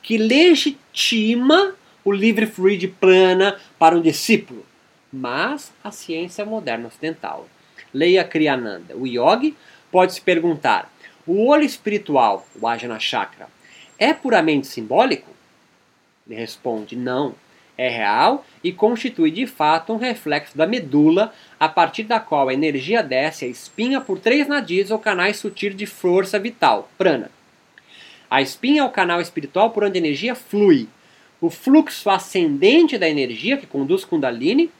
que 0.00 0.16
legitima 0.16 1.74
o 2.04 2.12
livre 2.12 2.46
fluir 2.46 2.78
de 2.78 2.88
prana 2.88 3.56
para 3.78 3.96
um 3.96 4.00
discípulo, 4.00 4.64
mas 5.12 5.72
a 5.82 5.90
ciência 5.90 6.44
moderna 6.44 6.88
ocidental. 6.88 7.48
Leia 7.92 8.24
Kriyananda. 8.24 8.96
O 8.96 9.06
yogi 9.06 9.56
pode 9.92 10.14
se 10.14 10.20
perguntar: 10.20 10.90
o 11.24 11.46
olho 11.46 11.64
espiritual, 11.64 12.44
o 12.60 12.66
Ajna 12.66 12.98
Chakra, 12.98 13.46
é 13.96 14.12
puramente 14.12 14.66
simbólico? 14.66 15.30
Ele 16.26 16.40
responde: 16.40 16.96
não. 16.96 17.34
É 17.78 17.88
real 17.88 18.44
e 18.62 18.70
constitui 18.70 19.30
de 19.30 19.46
fato 19.46 19.94
um 19.94 19.96
reflexo 19.96 20.56
da 20.56 20.66
medula, 20.66 21.32
a 21.58 21.68
partir 21.68 22.02
da 22.02 22.20
qual 22.20 22.48
a 22.48 22.54
energia 22.54 23.02
desce 23.02 23.46
a 23.46 23.48
espinha 23.48 24.00
por 24.00 24.18
três 24.18 24.46
nadis 24.46 24.90
ou 24.90 24.98
canais 24.98 25.38
sutis 25.38 25.74
de 25.74 25.86
força 25.86 26.38
vital, 26.38 26.90
prana. 26.98 27.30
A 28.30 28.42
espinha 28.42 28.82
é 28.82 28.84
o 28.84 28.90
canal 28.90 29.20
espiritual 29.20 29.70
por 29.70 29.84
onde 29.84 29.98
a 29.98 30.00
energia 30.00 30.34
flui. 30.34 30.86
O 31.40 31.48
fluxo 31.48 32.10
ascendente 32.10 32.98
da 32.98 33.08
energia, 33.08 33.56
que 33.56 33.66
conduz 33.66 34.04
Kundalini, 34.04 34.70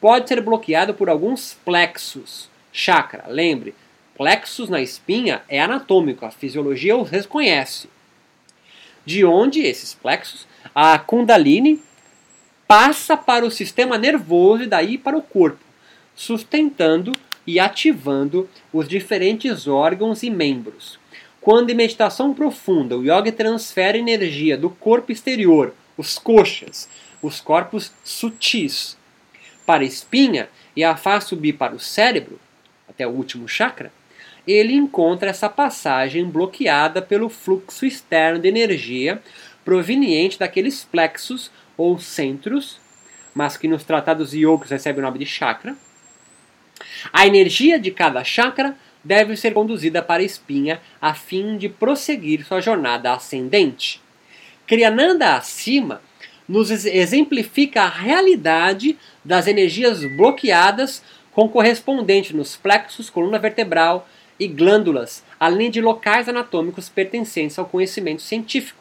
pode 0.00 0.26
ser 0.28 0.40
bloqueado 0.40 0.94
por 0.94 1.08
alguns 1.08 1.56
plexos. 1.64 2.48
Chakra, 2.72 3.24
lembre, 3.28 3.74
plexos 4.18 4.68
na 4.68 4.82
espinha 4.82 5.42
é 5.48 5.60
anatômico, 5.60 6.26
a 6.26 6.30
fisiologia 6.32 6.96
os 6.96 7.08
reconhece. 7.08 7.88
De 9.06 9.24
onde 9.24 9.60
esses 9.60 9.94
plexos, 9.94 10.44
a 10.74 10.98
Kundalini 10.98 11.80
passa 12.66 13.16
para 13.16 13.46
o 13.46 13.50
sistema 13.50 13.96
nervoso 13.96 14.64
e 14.64 14.66
daí 14.66 14.98
para 14.98 15.16
o 15.16 15.22
corpo, 15.22 15.64
sustentando 16.16 17.12
e 17.46 17.60
ativando 17.60 18.50
os 18.72 18.88
diferentes 18.88 19.68
órgãos 19.68 20.24
e 20.24 20.28
membros. 20.28 20.98
Quando 21.40 21.70
em 21.70 21.74
meditação 21.74 22.34
profunda 22.34 22.98
o 22.98 23.02
yoga 23.02 23.30
transfere 23.30 23.98
energia 23.98 24.58
do 24.58 24.68
corpo 24.68 25.12
exterior, 25.12 25.72
os 25.96 26.18
coxas, 26.18 26.88
os 27.22 27.40
corpos 27.40 27.92
sutis, 28.02 28.98
para 29.64 29.82
a 29.82 29.86
espinha 29.86 30.48
e 30.74 30.82
a 30.82 30.96
faz 30.96 31.24
subir 31.24 31.52
para 31.52 31.74
o 31.74 31.80
cérebro, 31.80 32.40
até 32.88 33.06
o 33.06 33.10
último 33.10 33.46
chakra, 33.46 33.92
ele 34.50 34.74
encontra 34.74 35.28
essa 35.28 35.48
passagem 35.48 36.24
bloqueada 36.24 37.02
pelo 37.02 37.28
fluxo 37.28 37.84
externo 37.84 38.40
de 38.40 38.48
energia 38.48 39.22
proveniente 39.62 40.38
daqueles 40.38 40.84
plexos 40.84 41.50
ou 41.76 41.98
centros, 41.98 42.80
mas 43.34 43.58
que 43.58 43.68
nos 43.68 43.84
tratados 43.84 44.32
yogis 44.32 44.70
recebe 44.70 45.00
o 45.00 45.02
nome 45.02 45.18
de 45.18 45.26
chakra. 45.26 45.76
A 47.12 47.26
energia 47.26 47.78
de 47.78 47.90
cada 47.90 48.24
chakra 48.24 48.74
deve 49.04 49.36
ser 49.36 49.52
conduzida 49.52 50.02
para 50.02 50.22
a 50.22 50.24
espinha 50.24 50.80
a 51.00 51.12
fim 51.12 51.58
de 51.58 51.68
prosseguir 51.68 52.44
sua 52.44 52.60
jornada 52.60 53.12
ascendente. 53.12 54.00
Kriyananda 54.66 55.34
acima 55.34 56.00
nos 56.48 56.70
exemplifica 56.70 57.82
a 57.82 57.88
realidade 57.88 58.98
das 59.22 59.46
energias 59.46 60.00
bloqueadas 60.16 61.02
com 61.32 61.48
correspondente 61.48 62.34
nos 62.34 62.56
plexos, 62.56 63.10
coluna 63.10 63.38
vertebral, 63.38 64.08
e 64.38 64.46
glândulas, 64.46 65.24
além 65.38 65.70
de 65.70 65.80
locais 65.80 66.28
anatômicos 66.28 66.88
pertencentes 66.88 67.58
ao 67.58 67.66
conhecimento 67.66 68.22
científico. 68.22 68.78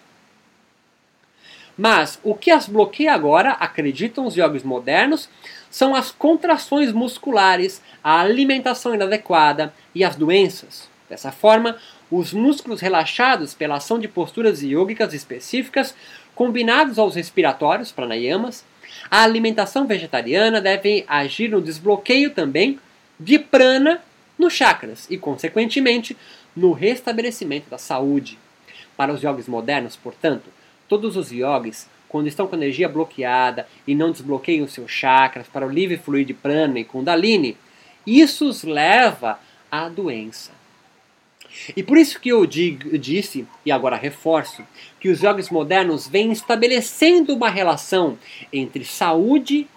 Mas 1.77 2.19
o 2.23 2.33
que 2.33 2.49
as 2.49 2.67
bloqueia 2.67 3.13
agora, 3.13 3.51
acreditam 3.51 4.25
os 4.25 4.35
yogis 4.35 4.63
modernos, 4.63 5.29
são 5.69 5.93
as 5.93 6.11
contrações 6.11 6.91
musculares, 6.91 7.81
a 8.03 8.19
alimentação 8.19 8.95
inadequada 8.95 9.73
e 9.93 10.03
as 10.03 10.15
doenças. 10.15 10.89
Dessa 11.07 11.31
forma, 11.31 11.77
os 12.09 12.33
músculos 12.33 12.81
relaxados 12.81 13.53
pela 13.53 13.75
ação 13.75 13.99
de 13.99 14.07
posturas 14.07 14.61
yógicas 14.63 15.13
específicas, 15.13 15.93
combinados 16.33 16.97
aos 16.97 17.15
respiratórios, 17.15 17.91
pranayamas, 17.91 18.65
a 19.09 19.23
alimentação 19.23 19.85
vegetariana 19.85 20.59
devem 20.59 21.05
agir 21.07 21.49
no 21.49 21.61
desbloqueio 21.61 22.31
também 22.31 22.79
de 23.19 23.37
prana 23.37 24.01
nos 24.37 24.53
chakras 24.53 25.07
e, 25.09 25.17
consequentemente, 25.17 26.15
no 26.55 26.71
restabelecimento 26.71 27.69
da 27.69 27.77
saúde. 27.77 28.37
Para 28.95 29.13
os 29.13 29.21
yogis 29.21 29.47
modernos, 29.47 29.95
portanto, 29.95 30.45
todos 30.87 31.15
os 31.15 31.31
yogis, 31.31 31.87
quando 32.09 32.27
estão 32.27 32.47
com 32.47 32.55
a 32.55 32.57
energia 32.57 32.89
bloqueada 32.89 33.67
e 33.85 33.93
não 33.93 34.11
desbloqueiam 34.11 34.67
seus 34.67 34.91
chakras 34.91 35.47
para 35.47 35.65
o 35.65 35.69
livre 35.69 35.97
fluir 35.97 36.25
de 36.25 36.33
prana 36.33 36.79
e 36.79 36.85
kundalini, 36.85 37.57
isso 38.05 38.47
os 38.47 38.63
leva 38.63 39.39
à 39.71 39.89
doença. 39.89 40.51
E 41.75 41.83
por 41.83 41.97
isso 41.97 42.19
que 42.19 42.29
eu 42.29 42.45
digo, 42.45 42.97
disse, 42.97 43.47
e 43.65 43.71
agora 43.71 43.95
reforço, 43.95 44.63
que 44.99 45.09
os 45.09 45.21
yogis 45.21 45.49
modernos 45.49 46.07
vêm 46.07 46.31
estabelecendo 46.31 47.33
uma 47.33 47.49
relação 47.49 48.17
entre 48.51 48.85
saúde 48.85 49.67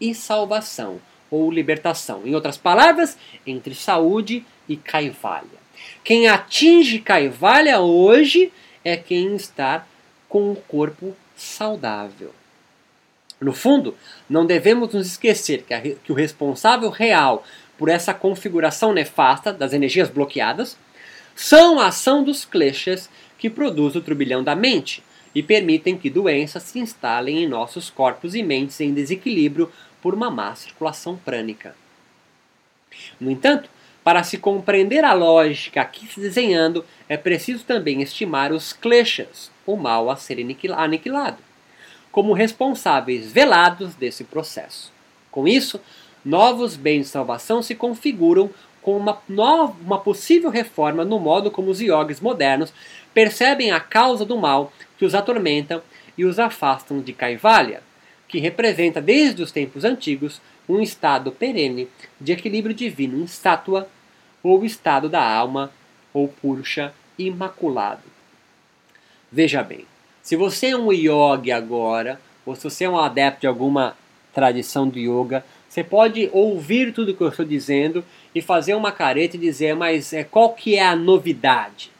e 0.00 0.14
salvação 0.14 1.00
ou 1.30 1.50
libertação. 1.50 2.22
Em 2.24 2.34
outras 2.34 2.56
palavras, 2.56 3.16
entre 3.46 3.74
saúde 3.74 4.44
e 4.68 4.76
caivalha. 4.76 5.66
Quem 6.02 6.28
atinge 6.28 6.98
caivalha 6.98 7.80
hoje 7.80 8.52
é 8.84 8.96
quem 8.96 9.34
está 9.36 9.86
com 10.28 10.52
o 10.52 10.56
corpo 10.56 11.16
saudável. 11.36 12.32
No 13.40 13.52
fundo, 13.52 13.94
não 14.28 14.46
devemos 14.46 14.94
nos 14.94 15.06
esquecer 15.06 15.62
que, 15.62 15.74
a, 15.74 15.80
que 15.80 16.10
o 16.10 16.14
responsável 16.14 16.88
real 16.88 17.44
por 17.76 17.88
essa 17.88 18.14
configuração 18.14 18.92
nefasta 18.92 19.52
das 19.52 19.72
energias 19.72 20.08
bloqueadas 20.08 20.76
são 21.34 21.78
a 21.78 21.88
ação 21.88 22.24
dos 22.24 22.44
kleshas 22.44 23.10
que 23.38 23.50
produz 23.50 23.94
o 23.94 24.00
turbilhão 24.00 24.42
da 24.42 24.56
mente 24.56 25.02
e 25.34 25.42
permitem 25.42 25.98
que 25.98 26.08
doenças 26.08 26.62
se 26.62 26.78
instalem 26.78 27.42
em 27.42 27.46
nossos 27.46 27.90
corpos 27.90 28.34
e 28.34 28.42
mentes 28.42 28.80
em 28.80 28.94
desequilíbrio 28.94 29.70
por 30.00 30.14
uma 30.14 30.30
má 30.30 30.54
circulação 30.54 31.16
prânica. 31.16 31.74
No 33.20 33.30
entanto, 33.30 33.68
para 34.04 34.22
se 34.22 34.38
compreender 34.38 35.04
a 35.04 35.12
lógica 35.12 35.80
aqui 35.80 36.06
se 36.06 36.20
desenhando, 36.20 36.84
é 37.08 37.16
preciso 37.16 37.64
também 37.64 38.02
estimar 38.02 38.52
os 38.52 38.72
kleshas, 38.72 39.50
o 39.66 39.76
mal 39.76 40.08
a 40.08 40.16
ser 40.16 40.38
aniquilado, 40.76 41.38
como 42.12 42.32
responsáveis 42.32 43.32
velados 43.32 43.94
desse 43.96 44.22
processo. 44.22 44.92
Com 45.30 45.48
isso, 45.48 45.80
novos 46.24 46.76
bens 46.76 47.00
de 47.00 47.08
salvação 47.08 47.62
se 47.62 47.74
configuram 47.74 48.50
com 48.80 48.96
uma, 48.96 49.20
nova, 49.28 49.74
uma 49.84 49.98
possível 49.98 50.50
reforma 50.50 51.04
no 51.04 51.18
modo 51.18 51.50
como 51.50 51.68
os 51.68 51.80
yogis 51.80 52.20
modernos 52.20 52.72
percebem 53.12 53.72
a 53.72 53.80
causa 53.80 54.24
do 54.24 54.36
mal 54.36 54.72
que 54.96 55.04
os 55.04 55.16
atormentam 55.16 55.82
e 56.16 56.24
os 56.24 56.38
afastam 56.38 57.00
de 57.00 57.12
Kaivalya, 57.12 57.82
que 58.28 58.38
representa 58.38 59.00
desde 59.00 59.42
os 59.42 59.52
tempos 59.52 59.84
antigos 59.84 60.40
um 60.68 60.80
estado 60.80 61.30
perene 61.30 61.88
de 62.20 62.32
equilíbrio 62.32 62.74
divino 62.74 63.18
em 63.18 63.24
estátua 63.24 63.88
ou 64.42 64.64
estado 64.64 65.08
da 65.08 65.22
alma 65.22 65.70
ou 66.12 66.28
purusha 66.28 66.92
imaculado. 67.18 68.02
Veja 69.30 69.62
bem, 69.62 69.84
se 70.22 70.36
você 70.36 70.68
é 70.68 70.76
um 70.76 70.92
yogi 70.92 71.52
agora, 71.52 72.20
ou 72.44 72.54
se 72.54 72.64
você 72.64 72.84
é 72.84 72.90
um 72.90 72.98
adepto 72.98 73.42
de 73.42 73.46
alguma 73.46 73.96
tradição 74.32 74.88
do 74.88 74.98
yoga, 74.98 75.44
você 75.68 75.82
pode 75.84 76.30
ouvir 76.32 76.92
tudo 76.92 77.14
que 77.14 77.20
eu 77.20 77.28
estou 77.28 77.44
dizendo 77.44 78.04
e 78.34 78.40
fazer 78.40 78.74
uma 78.74 78.92
careta 78.92 79.36
e 79.36 79.40
dizer, 79.40 79.74
mas 79.74 80.12
é, 80.12 80.24
qual 80.24 80.52
que 80.52 80.76
é 80.76 80.86
a 80.86 80.96
novidade? 80.96 81.90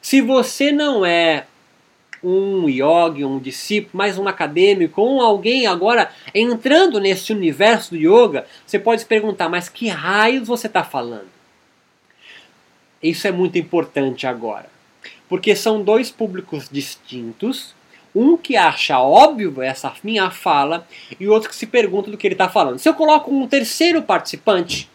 Se 0.00 0.20
você 0.20 0.70
não 0.70 1.04
é 1.04 1.46
um 2.24 2.68
yogi, 2.68 3.24
um 3.24 3.38
discípulo, 3.38 3.90
mais 3.92 4.18
um 4.18 4.26
acadêmico, 4.26 5.00
ou 5.00 5.20
alguém 5.20 5.66
agora 5.66 6.10
entrando 6.34 6.98
nesse 6.98 7.32
universo 7.32 7.90
do 7.90 7.96
yoga, 7.96 8.46
você 8.66 8.78
pode 8.78 9.02
se 9.02 9.06
perguntar, 9.06 9.48
mas 9.48 9.68
que 9.68 9.88
raios 9.88 10.48
você 10.48 10.66
está 10.66 10.82
falando? 10.82 11.28
Isso 13.02 13.26
é 13.26 13.32
muito 13.32 13.58
importante 13.58 14.26
agora, 14.26 14.70
porque 15.28 15.54
são 15.54 15.82
dois 15.82 16.10
públicos 16.10 16.68
distintos, 16.70 17.74
um 18.14 18.36
que 18.36 18.56
acha 18.56 18.98
óbvio 18.98 19.60
essa 19.60 19.92
minha 20.02 20.30
fala 20.30 20.86
e 21.18 21.28
outro 21.28 21.50
que 21.50 21.56
se 21.56 21.66
pergunta 21.66 22.10
do 22.10 22.16
que 22.16 22.26
ele 22.26 22.34
está 22.34 22.48
falando. 22.48 22.78
Se 22.78 22.88
eu 22.88 22.94
coloco 22.94 23.30
um 23.34 23.46
terceiro 23.46 24.02
participante, 24.02 24.88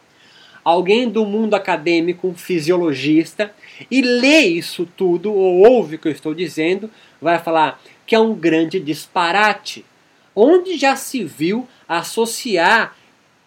alguém 0.70 1.10
do 1.10 1.26
mundo 1.26 1.56
acadêmico, 1.56 2.28
um 2.28 2.34
fisiologista, 2.34 3.54
e 3.90 4.02
lê 4.02 4.42
isso 4.42 4.86
tudo, 4.98 5.34
ou 5.34 5.68
ouve 5.68 5.96
o 5.96 6.00
que 6.00 6.08
eu 6.08 6.12
estou 6.12 6.34
dizendo, 6.34 6.90
vai 7.22 7.40
falar 7.40 7.82
que 8.06 8.16
é 8.16 8.20
um 8.20 8.34
grande 8.34 8.80
disparate. 8.80 9.86
Onde 10.36 10.78
já 10.78 10.96
se 10.96 11.24
viu 11.24 11.68
associar 11.88 12.96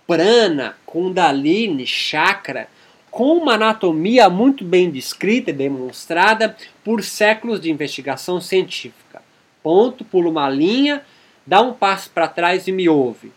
prana, 0.07 0.77
kundalini, 0.85 1.87
chakra 1.87 2.69
com 3.11 3.37
uma 3.37 3.55
anatomia 3.55 4.31
muito 4.31 4.65
bem 4.65 4.91
descrita 4.91 5.51
e 5.51 5.53
demonstrada 5.55 6.57
por 6.83 7.05
séculos 7.05 7.61
de 7.61 7.71
investigação 7.71 8.41
científica. 8.41 9.23
Ponto, 9.63 10.03
pula 10.03 10.31
uma 10.31 10.49
linha, 10.49 11.03
dá 11.47 11.61
um 11.61 11.75
passo 11.75 12.11
para 12.11 12.27
trás 12.27 12.67
e 12.67 12.73
me 12.73 12.89
ouve. 12.89 13.31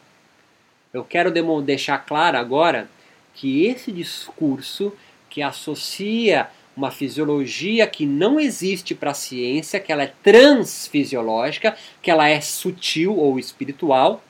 Eu 0.93 1.03
quero 1.03 1.29
deixar 1.61 1.97
claro 1.99 2.37
agora 2.37 2.89
que 3.35 3.65
esse 3.65 3.91
discurso 3.91 4.93
que 5.29 5.41
associa 5.41 6.47
uma 6.75 6.91
fisiologia 6.91 7.87
que 7.87 8.05
não 8.05 8.39
existe 8.39 8.93
para 8.93 9.11
a 9.11 9.13
ciência, 9.13 9.79
que 9.79 9.91
ela 9.91 10.03
é 10.03 10.13
transfisiológica, 10.23 11.75
que 12.01 12.11
ela 12.11 12.27
é 12.27 12.41
sutil 12.41 13.15
ou 13.15 13.39
espiritual, 13.39 14.23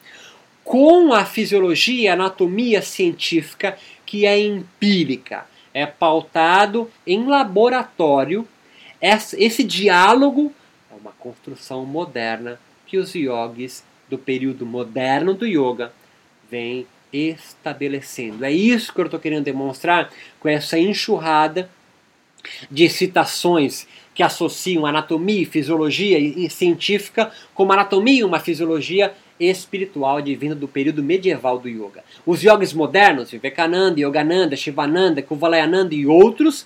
com 0.64 1.14
a 1.14 1.26
fisiologia 1.26 2.02
e 2.02 2.08
anatomia 2.08 2.82
científica 2.82 3.78
que 4.06 4.26
é 4.26 4.40
empírica, 4.40 5.46
é 5.74 5.86
pautado 5.86 6.90
em 7.06 7.26
laboratório. 7.26 8.48
Esse 9.02 9.64
diálogo 9.64 10.54
é 10.92 10.96
uma 10.96 11.12
construção 11.12 11.86
moderna 11.86 12.60
que 12.88 12.98
os 12.98 13.14
yogis 13.14 13.84
do 14.10 14.18
período 14.18 14.66
moderno 14.66 15.34
do 15.34 15.46
yoga 15.46 15.92
vêm 16.50 16.88
estabelecendo. 17.16 18.44
É 18.46 18.52
isso 18.52 18.94
que 18.94 19.00
eu 19.00 19.06
estou 19.06 19.20
querendo 19.20 19.46
demonstrar 19.46 20.12
com 20.40 20.50
essa 20.50 20.78
enxurrada 20.78 21.70
de 22.70 22.88
citações 22.90 23.88
que 24.14 24.24
associam 24.24 24.86
anatomia 24.86 25.42
e 25.42 25.46
fisiologia 25.46 26.50
científica 26.50 27.32
como 27.54 27.74
anatomia 27.74 28.22
e 28.22 28.24
uma 28.24 28.40
fisiologia 28.40 29.14
espiritual 29.40 30.18
advinda 30.18 30.56
do 30.56 30.68
período 30.68 31.04
medieval 31.04 31.60
do 31.60 31.68
yoga. 31.68 32.04
Os 32.26 32.42
yogis 32.42 32.74
modernos, 32.74 33.32
Vivekananda, 33.32 34.00
Yogananda, 34.00 34.56
Shivananda, 34.56 35.22
Kuvalayananda 35.22 35.94
e 35.94 36.08
outros, 36.08 36.66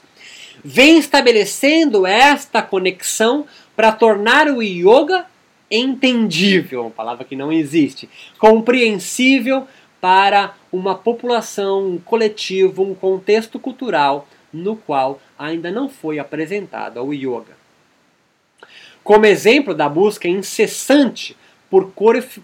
vêm 0.64 1.00
estabelecendo 1.00 2.06
esta 2.06 2.62
conexão 2.62 3.46
para 3.76 3.92
tornar 3.92 4.48
o 4.48 4.62
yoga 4.62 5.26
entendível, 5.72 6.82
uma 6.82 6.92
palavra 6.92 7.24
que 7.24 7.36
não 7.36 7.52
existe, 7.52 8.10
compreensível 8.38 9.68
para 10.02 10.56
uma 10.72 10.96
população, 10.96 11.88
um 11.88 11.98
coletivo, 11.98 12.84
um 12.84 12.96
contexto 12.96 13.60
cultural 13.60 14.28
no 14.52 14.76
qual 14.76 15.22
ainda 15.38 15.72
não 15.72 15.90
foi 15.90 16.20
apresentado 16.20 17.02
o 17.02 17.14
yoga. 17.14 17.58
Como 19.04 19.26
exemplo 19.26 19.74
da 19.74 19.90
busca 19.90 20.28
incessante 20.28 21.36
por 21.70 21.92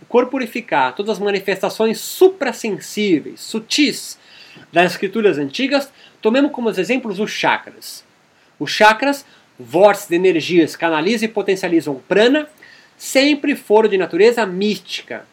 corporificar 0.08 0.94
todas 0.96 1.13
as 1.13 1.20
manifestações 1.20 2.00
suprassensíveis, 2.00 3.41
sutis 3.41 4.20
das 4.72 4.91
escrituras 4.91 5.38
antigas, 5.38 5.91
tomemos 6.22 6.52
como 6.52 6.70
exemplos 6.70 7.20
os 7.20 7.32
chakras. 7.32 8.04
Os 8.60 8.72
chakras, 8.72 9.26
vórtices 9.60 10.10
de 10.10 10.15
energias, 10.15 10.76
canalizam 10.76 11.28
e 11.28 11.32
potencializam 11.32 12.02
prana, 12.08 12.48
sempre 12.98 13.56
foram 13.56 13.89
de 13.89 13.98
natureza 13.98 14.46
mística. 14.46 15.26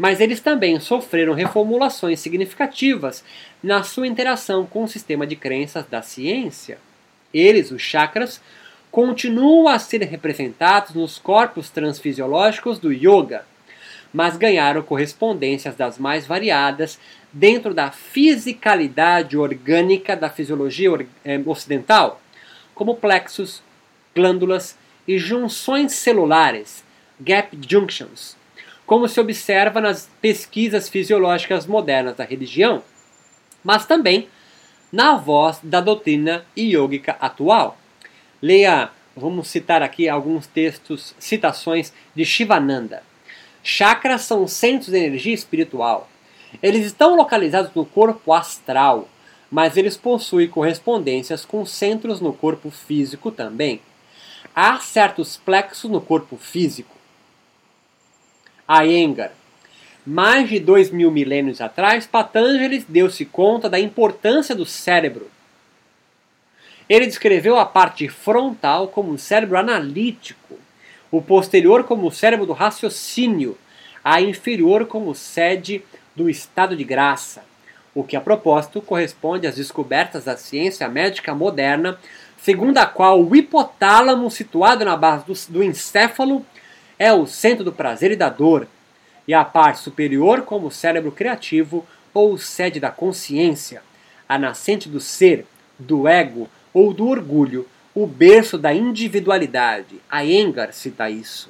Mas 0.00 0.18
eles 0.18 0.40
também 0.40 0.80
sofreram 0.80 1.34
reformulações 1.34 2.20
significativas 2.20 3.22
na 3.62 3.82
sua 3.82 4.06
interação 4.06 4.64
com 4.64 4.84
o 4.84 4.88
sistema 4.88 5.26
de 5.26 5.36
crenças 5.36 5.84
da 5.84 6.00
ciência. 6.00 6.78
Eles, 7.34 7.70
os 7.70 7.82
chakras, 7.82 8.40
continuam 8.90 9.68
a 9.68 9.78
ser 9.78 10.00
representados 10.04 10.94
nos 10.94 11.18
corpos 11.18 11.68
transfisiológicos 11.68 12.78
do 12.78 12.90
yoga, 12.90 13.44
mas 14.10 14.38
ganharam 14.38 14.80
correspondências 14.80 15.76
das 15.76 15.98
mais 15.98 16.26
variadas 16.26 16.98
dentro 17.30 17.74
da 17.74 17.90
fisicalidade 17.90 19.36
orgânica 19.36 20.16
da 20.16 20.30
fisiologia 20.30 21.06
eh, 21.22 21.38
ocidental, 21.44 22.22
como 22.74 22.96
plexos, 22.96 23.62
glândulas 24.16 24.78
e 25.06 25.18
junções 25.18 25.92
celulares, 25.92 26.82
gap 27.20 27.54
junctions, 27.68 28.39
como 28.90 29.06
se 29.06 29.20
observa 29.20 29.80
nas 29.80 30.10
pesquisas 30.20 30.88
fisiológicas 30.88 31.64
modernas 31.64 32.16
da 32.16 32.24
religião, 32.24 32.82
mas 33.62 33.86
também 33.86 34.28
na 34.90 35.14
voz 35.14 35.60
da 35.62 35.80
doutrina 35.80 36.44
yógica 36.58 37.16
atual. 37.20 37.78
Leia, 38.42 38.90
vamos 39.14 39.46
citar 39.46 39.80
aqui 39.80 40.08
alguns 40.08 40.48
textos, 40.48 41.14
citações 41.20 41.92
de 42.16 42.24
Shivananda. 42.24 43.04
Chakras 43.62 44.22
são 44.22 44.48
centros 44.48 44.90
de 44.90 44.98
energia 44.98 45.34
espiritual. 45.34 46.10
Eles 46.60 46.84
estão 46.84 47.14
localizados 47.14 47.72
no 47.72 47.86
corpo 47.86 48.32
astral, 48.32 49.08
mas 49.48 49.76
eles 49.76 49.96
possuem 49.96 50.48
correspondências 50.48 51.44
com 51.44 51.64
centros 51.64 52.20
no 52.20 52.32
corpo 52.32 52.72
físico 52.72 53.30
também. 53.30 53.80
Há 54.52 54.80
certos 54.80 55.36
plexos 55.36 55.88
no 55.88 56.00
corpo 56.00 56.36
físico. 56.36 56.99
Iyengar. 58.70 59.32
Mais 60.06 60.48
de 60.48 60.60
dois 60.60 60.90
mil 60.90 61.10
milênios 61.10 61.60
atrás, 61.60 62.06
Patanjali 62.06 62.84
deu-se 62.88 63.24
conta 63.24 63.68
da 63.68 63.80
importância 63.80 64.54
do 64.54 64.64
cérebro 64.64 65.30
ele 66.90 67.06
descreveu 67.06 67.56
a 67.56 67.64
parte 67.64 68.08
frontal 68.08 68.88
como 68.88 69.12
um 69.12 69.16
cérebro 69.16 69.56
analítico, 69.56 70.56
o 71.08 71.22
posterior 71.22 71.84
como 71.84 72.08
o 72.08 72.10
cérebro 72.10 72.44
do 72.44 72.52
raciocínio, 72.52 73.56
a 74.02 74.20
inferior 74.20 74.84
como 74.86 75.14
sede 75.14 75.84
do 76.16 76.28
estado 76.28 76.76
de 76.76 76.82
graça, 76.82 77.44
o 77.94 78.02
que 78.02 78.16
a 78.16 78.20
propósito 78.20 78.82
corresponde 78.82 79.46
às 79.46 79.54
descobertas 79.54 80.24
da 80.24 80.36
ciência 80.36 80.88
médica 80.88 81.32
moderna, 81.32 81.96
segundo 82.36 82.78
a 82.78 82.86
qual 82.86 83.22
o 83.22 83.36
hipotálamo, 83.36 84.28
situado 84.28 84.84
na 84.84 84.96
base 84.96 85.24
do, 85.24 85.34
do 85.52 85.62
encéfalo, 85.62 86.44
é 87.00 87.10
o 87.14 87.26
centro 87.26 87.64
do 87.64 87.72
prazer 87.72 88.10
e 88.10 88.16
da 88.16 88.28
dor, 88.28 88.68
e 89.26 89.32
a 89.32 89.42
parte 89.42 89.80
superior 89.80 90.42
como 90.42 90.66
o 90.66 90.70
cérebro 90.70 91.10
criativo 91.10 91.86
ou 92.12 92.36
sede 92.36 92.78
da 92.78 92.90
consciência, 92.90 93.82
a 94.28 94.38
nascente 94.38 94.86
do 94.86 95.00
ser, 95.00 95.46
do 95.78 96.06
ego, 96.06 96.46
ou 96.74 96.92
do 96.92 97.08
orgulho, 97.08 97.66
o 97.94 98.06
berço 98.06 98.58
da 98.58 98.74
individualidade. 98.74 99.98
A 100.10 100.22
Engar 100.26 100.74
cita 100.74 101.08
isso. 101.08 101.48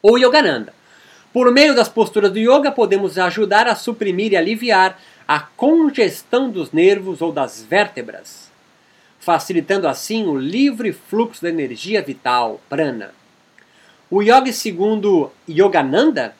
Ou 0.00 0.18
Yogananda. 0.18 0.72
Por 1.30 1.52
meio 1.52 1.74
das 1.74 1.90
posturas 1.90 2.32
do 2.32 2.38
yoga, 2.38 2.72
podemos 2.72 3.18
ajudar 3.18 3.68
a 3.68 3.74
suprimir 3.74 4.32
e 4.32 4.36
aliviar 4.36 4.98
a 5.26 5.40
congestão 5.40 6.48
dos 6.48 6.72
nervos 6.72 7.20
ou 7.20 7.30
das 7.30 7.62
vértebras, 7.62 8.50
facilitando 9.20 9.86
assim 9.86 10.24
o 10.24 10.38
livre 10.38 10.90
fluxo 10.90 11.42
da 11.42 11.50
energia 11.50 12.00
vital, 12.00 12.62
prana. 12.66 13.12
O 14.10 14.22
yoga, 14.22 14.50
segundo 14.52 15.30
Yogananda, 15.46 16.34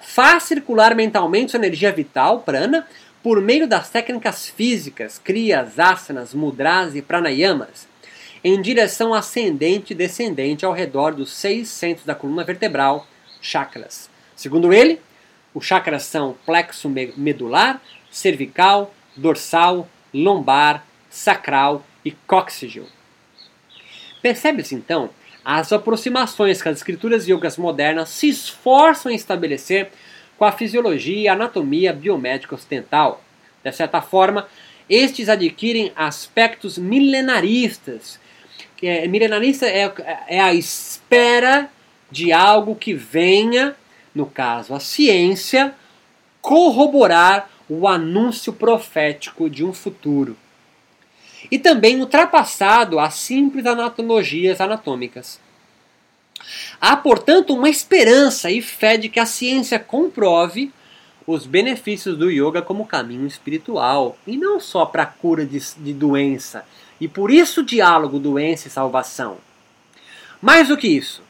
faz 0.00 0.44
circular 0.44 0.94
mentalmente 0.94 1.50
sua 1.50 1.58
energia 1.58 1.92
vital, 1.92 2.40
prana, 2.40 2.86
por 3.22 3.40
meio 3.40 3.68
das 3.68 3.90
técnicas 3.90 4.48
físicas, 4.48 5.18
kriyas, 5.18 5.78
asanas, 5.78 6.32
mudras 6.32 6.96
e 6.96 7.02
pranayamas, 7.02 7.86
em 8.42 8.60
direção 8.60 9.12
ascendente 9.12 9.92
e 9.92 9.96
descendente 9.96 10.64
ao 10.64 10.72
redor 10.72 11.14
dos 11.14 11.32
seis 11.32 11.68
centros 11.68 12.06
da 12.06 12.14
coluna 12.14 12.44
vertebral, 12.44 13.06
chakras. 13.42 14.08
Segundo 14.34 14.72
ele, 14.72 14.98
os 15.54 15.66
chakras 15.66 16.04
são 16.04 16.34
plexo 16.46 16.88
medular, 16.88 17.80
cervical, 18.10 18.92
dorsal, 19.14 19.86
lombar, 20.14 20.84
sacral 21.10 21.84
e 22.02 22.10
cóccygio. 22.10 22.86
Percebe-se 24.22 24.74
então 24.74 25.10
as 25.44 25.72
aproximações 25.72 26.62
que 26.62 26.68
as 26.68 26.78
escrituras 26.78 27.26
yogas 27.26 27.56
modernas 27.56 28.08
se 28.08 28.28
esforçam 28.28 29.10
em 29.10 29.16
estabelecer 29.16 29.90
com 30.38 30.44
a 30.44 30.52
fisiologia 30.52 31.20
e 31.22 31.28
anatomia 31.28 31.92
biomédica 31.92 32.54
ocidental. 32.54 33.22
De 33.62 33.72
certa 33.72 34.00
forma, 34.00 34.46
estes 34.88 35.28
adquirem 35.28 35.92
aspectos 35.94 36.76
milenaristas. 36.78 38.20
É, 38.82 39.06
milenarista 39.06 39.66
é, 39.66 39.92
é 40.26 40.40
a 40.40 40.52
espera 40.52 41.70
de 42.10 42.32
algo 42.32 42.74
que 42.74 42.92
venha, 42.92 43.76
no 44.14 44.26
caso 44.26 44.74
a 44.74 44.80
ciência, 44.80 45.74
corroborar 46.40 47.48
o 47.68 47.86
anúncio 47.86 48.52
profético 48.52 49.48
de 49.48 49.64
um 49.64 49.72
futuro. 49.72 50.36
E 51.50 51.58
também 51.58 51.98
ultrapassado 51.98 52.98
as 52.98 53.14
simples 53.14 53.66
anatologias 53.66 54.60
anatômicas. 54.60 55.40
Há, 56.80 56.96
portanto, 56.96 57.54
uma 57.54 57.68
esperança 57.68 58.50
e 58.50 58.60
fé 58.60 58.96
de 58.96 59.08
que 59.08 59.20
a 59.20 59.26
ciência 59.26 59.78
comprove 59.78 60.72
os 61.26 61.46
benefícios 61.46 62.16
do 62.16 62.30
yoga 62.30 62.60
como 62.60 62.86
caminho 62.86 63.26
espiritual 63.26 64.16
e 64.26 64.36
não 64.36 64.58
só 64.58 64.84
para 64.84 65.04
a 65.04 65.06
cura 65.06 65.46
de, 65.46 65.58
de 65.78 65.92
doença. 65.92 66.64
E 67.00 67.06
por 67.06 67.30
isso 67.30 67.60
o 67.60 67.64
diálogo 67.64 68.18
doença 68.18 68.68
e 68.68 68.70
salvação. 68.70 69.38
Mais 70.40 70.68
do 70.68 70.76
que 70.76 70.88
isso, 70.88 71.22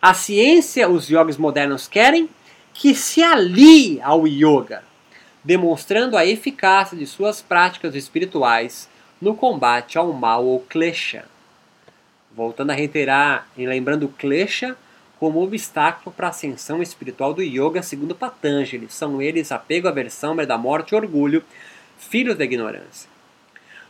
a 0.00 0.12
ciência, 0.12 0.88
os 0.88 1.08
yogis 1.08 1.38
modernos 1.38 1.88
querem 1.88 2.28
que 2.74 2.94
se 2.94 3.22
alie 3.22 4.00
ao 4.02 4.26
yoga, 4.26 4.82
demonstrando 5.42 6.16
a 6.16 6.26
eficácia 6.26 6.96
de 6.96 7.06
suas 7.06 7.40
práticas 7.40 7.94
espirituais 7.94 8.88
no 9.20 9.34
combate 9.34 9.98
ao 9.98 10.12
mal 10.12 10.44
ou 10.44 10.60
klesha. 10.60 11.24
Voltando 12.34 12.70
a 12.70 12.74
reiterar 12.74 13.48
e 13.56 13.66
lembrando 13.66 14.08
klesha 14.08 14.76
como 15.18 15.42
obstáculo 15.42 16.14
para 16.14 16.26
a 16.26 16.30
ascensão 16.30 16.82
espiritual 16.82 17.32
do 17.32 17.42
yoga 17.42 17.82
segundo 17.82 18.14
Patanjali. 18.14 18.86
São 18.90 19.22
eles 19.22 19.52
apego, 19.52 19.88
aversão, 19.88 20.34
medo 20.34 20.48
da 20.48 20.58
morte 20.58 20.90
e 20.90 20.96
orgulho, 20.96 21.42
filhos 21.96 22.36
da 22.36 22.44
ignorância. 22.44 23.08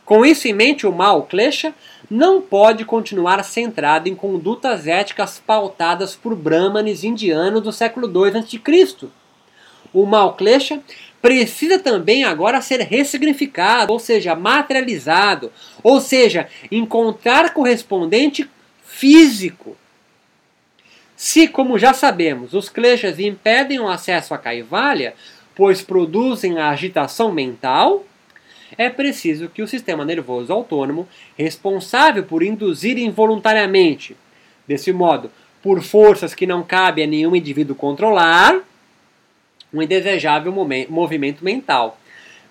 Com 0.05 0.23
isso 0.23 0.47
em 0.47 0.53
mente, 0.53 0.85
o 0.85 0.91
mal, 0.91 1.23
klesha, 1.23 1.73
não 2.09 2.39
pode 2.39 2.85
continuar 2.85 3.43
centrado 3.43 4.07
em 4.07 4.13
condutas 4.13 4.85
éticas 4.85 5.41
pautadas 5.45 6.15
por 6.15 6.35
brahmanes 6.35 7.03
indianos 7.03 7.63
do 7.63 7.71
século 7.71 8.07
II 8.07 8.37
a.C. 8.37 9.09
O 9.95 10.05
mal 10.05 10.33
klesha 10.35 10.81
precisa 11.21 11.79
também 11.79 12.25
agora 12.25 12.59
ser 12.59 12.81
ressignificado, 12.81 13.93
ou 13.93 13.97
seja, 13.97 14.35
materializado, 14.35 15.53
ou 15.81 16.01
seja, 16.01 16.49
encontrar 16.69 17.53
correspondente 17.53 18.49
físico. 18.83 19.77
Se, 21.15 21.47
como 21.47 21.79
já 21.79 21.93
sabemos, 21.93 22.53
os 22.53 22.67
kleshas 22.67 23.19
impedem 23.19 23.79
o 23.79 23.87
acesso 23.87 24.33
à 24.33 24.37
Kaivalya, 24.37 25.13
pois 25.55 25.81
produzem 25.81 26.59
a 26.59 26.71
agitação 26.71 27.31
mental, 27.31 28.05
é 28.77 28.89
preciso 28.89 29.47
que 29.47 29.61
o 29.61 29.67
sistema 29.67 30.03
nervoso 30.03 30.51
autônomo, 30.51 31.07
responsável 31.37 32.23
por 32.23 32.43
induzir 32.43 32.97
involuntariamente, 32.97 34.17
desse 34.67 34.91
modo, 34.91 35.31
por 35.63 35.81
forças 35.81 36.35
que 36.35 36.45
não 36.45 36.63
cabe 36.63 37.01
a 37.01 37.07
nenhum 37.07 37.33
indivíduo 37.33 37.77
controlar, 37.77 38.61
um 39.75 39.81
indesejável 39.81 40.51
movimento 40.89 41.43
mental, 41.43 41.99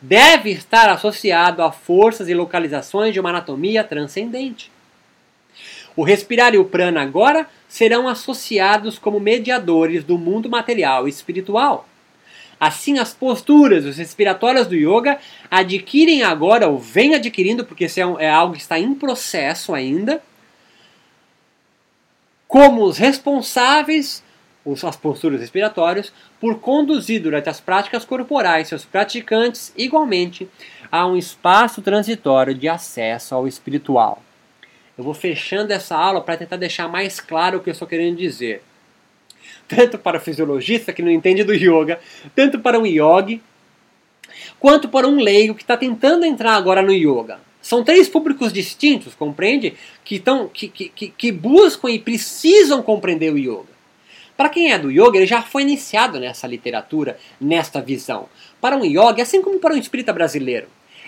deve 0.00 0.50
estar 0.50 0.88
associado 0.90 1.62
a 1.62 1.72
forças 1.72 2.28
e 2.28 2.34
localizações 2.34 3.14
de 3.14 3.20
uma 3.20 3.30
anatomia 3.30 3.82
transcendente. 3.82 4.70
O 5.96 6.02
respirar 6.02 6.54
e 6.54 6.58
o 6.58 6.64
prana 6.64 7.02
agora 7.02 7.48
serão 7.68 8.06
associados 8.06 8.98
como 8.98 9.18
mediadores 9.18 10.04
do 10.04 10.18
mundo 10.18 10.50
material 10.50 11.06
e 11.06 11.10
espiritual 11.10 11.88
Assim, 12.64 12.98
as 12.98 13.12
posturas 13.12 13.84
os 13.84 13.98
respiratórias 13.98 14.66
do 14.66 14.74
yoga 14.74 15.18
adquirem 15.50 16.22
agora, 16.22 16.66
ou 16.66 16.78
vem 16.78 17.14
adquirindo, 17.14 17.62
porque 17.62 17.84
isso 17.84 18.00
é, 18.00 18.24
é 18.24 18.30
algo 18.30 18.54
que 18.54 18.60
está 18.62 18.78
em 18.78 18.94
processo 18.94 19.74
ainda, 19.74 20.22
como 22.48 22.84
os 22.84 22.96
responsáveis, 22.96 24.23
as 24.66 24.96
posturas 24.96 25.40
respiratórias, 25.40 26.12
por 26.40 26.58
conduzir 26.58 27.20
durante 27.20 27.48
as 27.48 27.60
práticas 27.60 28.04
corporais 28.04 28.68
seus 28.68 28.84
praticantes 28.84 29.72
igualmente 29.76 30.48
a 30.90 31.06
um 31.06 31.16
espaço 31.16 31.82
transitório 31.82 32.54
de 32.54 32.68
acesso 32.68 33.34
ao 33.34 33.46
espiritual. 33.46 34.22
Eu 34.96 35.04
vou 35.04 35.14
fechando 35.14 35.72
essa 35.72 35.96
aula 35.96 36.20
para 36.20 36.36
tentar 36.36 36.56
deixar 36.56 36.88
mais 36.88 37.20
claro 37.20 37.58
o 37.58 37.60
que 37.60 37.68
eu 37.68 37.72
estou 37.72 37.88
querendo 37.88 38.16
dizer 38.16 38.62
tanto 39.68 39.98
para 39.98 40.18
o 40.18 40.20
fisiologista 40.20 40.92
que 40.92 41.02
não 41.02 41.10
entende 41.10 41.44
do 41.44 41.54
yoga, 41.54 41.98
tanto 42.34 42.58
para 42.58 42.78
um 42.78 42.86
yogi, 42.86 43.40
quanto 44.58 44.88
para 44.88 45.06
um 45.06 45.20
leigo 45.20 45.54
que 45.54 45.62
está 45.62 45.76
tentando 45.76 46.24
entrar 46.24 46.54
agora 46.54 46.82
no 46.82 46.92
yoga. 46.92 47.38
São 47.60 47.82
três 47.82 48.08
públicos 48.08 48.52
distintos, 48.52 49.14
compreende? 49.14 49.74
Que, 50.04 50.18
tão, 50.18 50.48
que, 50.48 50.68
que, 50.68 51.08
que 51.08 51.32
buscam 51.32 51.90
e 51.90 51.98
precisam 51.98 52.82
compreender 52.82 53.32
o 53.32 53.38
yoga. 53.38 53.73
Para 54.36 54.48
quem 54.48 54.72
é 54.72 54.78
do 54.78 54.90
yoga, 54.90 55.16
ele 55.16 55.26
já 55.26 55.42
foi 55.42 55.62
iniciado 55.62 56.18
nessa 56.18 56.46
literatura, 56.46 57.18
nesta 57.40 57.80
visão. 57.80 58.28
Para 58.60 58.76
um 58.76 58.84
yoga, 58.84 59.22
assim 59.22 59.40
como 59.40 59.58
para 59.58 59.74
um 59.74 59.78
espírita 59.78 60.12
brasileiro, 60.12 60.66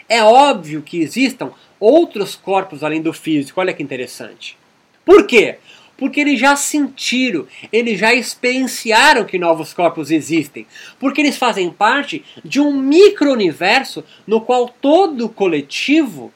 é 0.08 0.22
óbvio 0.22 0.82
que 0.82 1.00
existam 1.00 1.50
outros 1.80 2.36
corpos 2.36 2.84
além 2.84 3.02
do 3.02 3.12
físico. 3.12 3.60
Olha 3.60 3.72
que 3.72 3.82
interessante. 3.82 4.56
Por 5.04 5.26
quê? 5.26 5.58
porque 5.96 6.20
eles 6.20 6.38
já 6.38 6.54
sentiram, 6.56 7.46
eles 7.72 7.98
já 7.98 8.14
experienciaram 8.14 9.24
que 9.24 9.38
novos 9.38 9.72
corpos 9.72 10.10
existem, 10.10 10.66
porque 10.98 11.20
eles 11.20 11.36
fazem 11.36 11.70
parte 11.70 12.24
de 12.44 12.60
um 12.60 12.72
micro-universo 12.72 14.04
no 14.26 14.40
qual 14.40 14.68
todo 14.68 15.28
coletivo 15.28 16.32